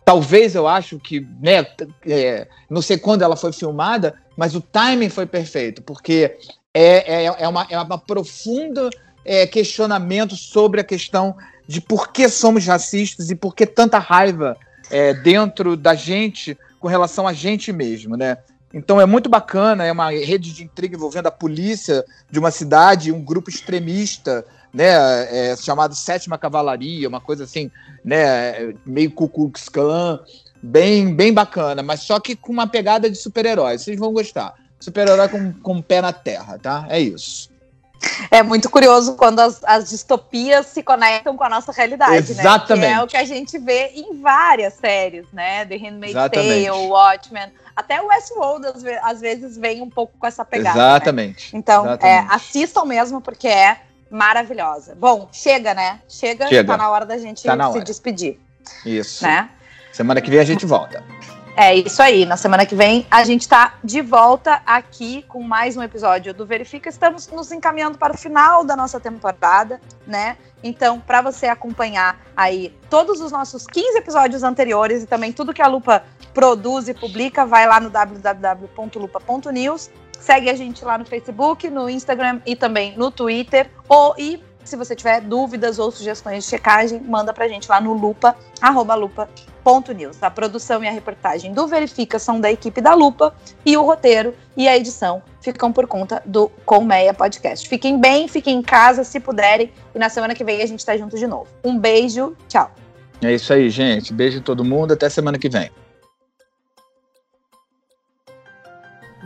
[0.06, 1.66] Talvez eu acho que, né,
[2.06, 6.38] é, não sei quando ela foi filmada, mas o timing foi perfeito, porque
[6.72, 8.88] é, é, é, uma, é uma profunda
[9.24, 11.36] é, questionamento sobre a questão
[11.66, 14.56] de por que somos racistas e por que tanta raiva
[14.92, 18.38] é, dentro da gente com relação a gente mesmo, né?
[18.72, 23.10] Então é muito bacana, é uma rede de intriga envolvendo a polícia de uma cidade,
[23.10, 24.44] um grupo extremista,
[24.76, 27.70] né, é, chamado Sétima Cavalaria, uma coisa assim,
[28.04, 30.20] né, meio Ku Klux Klan,
[30.62, 33.78] bem, bem bacana, mas só que com uma pegada de super-herói.
[33.78, 34.52] Vocês vão gostar.
[34.78, 36.84] Super-herói com, com o pé na terra, tá?
[36.90, 37.48] É isso.
[38.30, 42.86] É muito curioso quando as, as, distopias se conectam com a nossa realidade, Exatamente.
[42.86, 42.88] né?
[42.88, 45.64] Que é o que a gente vê em várias séries, né?
[45.64, 50.44] The Handmaid's Tale, Watchmen, até o Westworld às, às vezes vem um pouco com essa
[50.44, 50.78] pegada.
[50.78, 50.84] Né?
[50.84, 51.54] Exatamente.
[51.54, 51.58] Né?
[51.58, 52.30] Então, Exatamente.
[52.30, 53.78] É, assistam mesmo porque é
[54.10, 54.94] maravilhosa.
[54.94, 56.00] Bom, chega, né?
[56.08, 56.72] Chega, chega.
[56.72, 58.38] tá na hora da gente tá se despedir.
[58.84, 59.24] Isso.
[59.24, 59.50] Né?
[59.92, 61.02] Semana que vem a gente volta.
[61.56, 62.26] É isso aí.
[62.26, 66.44] Na semana que vem a gente está de volta aqui com mais um episódio do
[66.44, 66.90] Verifica.
[66.90, 70.36] Estamos nos encaminhando para o final da nossa temporada, né?
[70.62, 75.62] Então, para você acompanhar aí todos os nossos 15 episódios anteriores e também tudo que
[75.62, 76.04] a Lupa
[76.34, 79.90] produz e publica, vai lá no www.lupa.news.
[80.18, 83.70] Segue a gente lá no Facebook, no Instagram e também no Twitter.
[83.88, 87.92] Ou e se você tiver dúvidas ou sugestões de checagem, manda pra gente lá no
[87.92, 90.20] lupa, arroba lupa.news.
[90.20, 94.34] A produção e a reportagem do Verifica são da equipe da Lupa e o roteiro
[94.56, 97.68] e a edição ficam por conta do Colmeia Podcast.
[97.68, 100.96] Fiquem bem, fiquem em casa se puderem e na semana que vem a gente tá
[100.96, 101.46] junto de novo.
[101.64, 102.72] Um beijo, tchau.
[103.22, 104.12] É isso aí, gente.
[104.12, 105.70] Beijo em todo mundo, até semana que vem.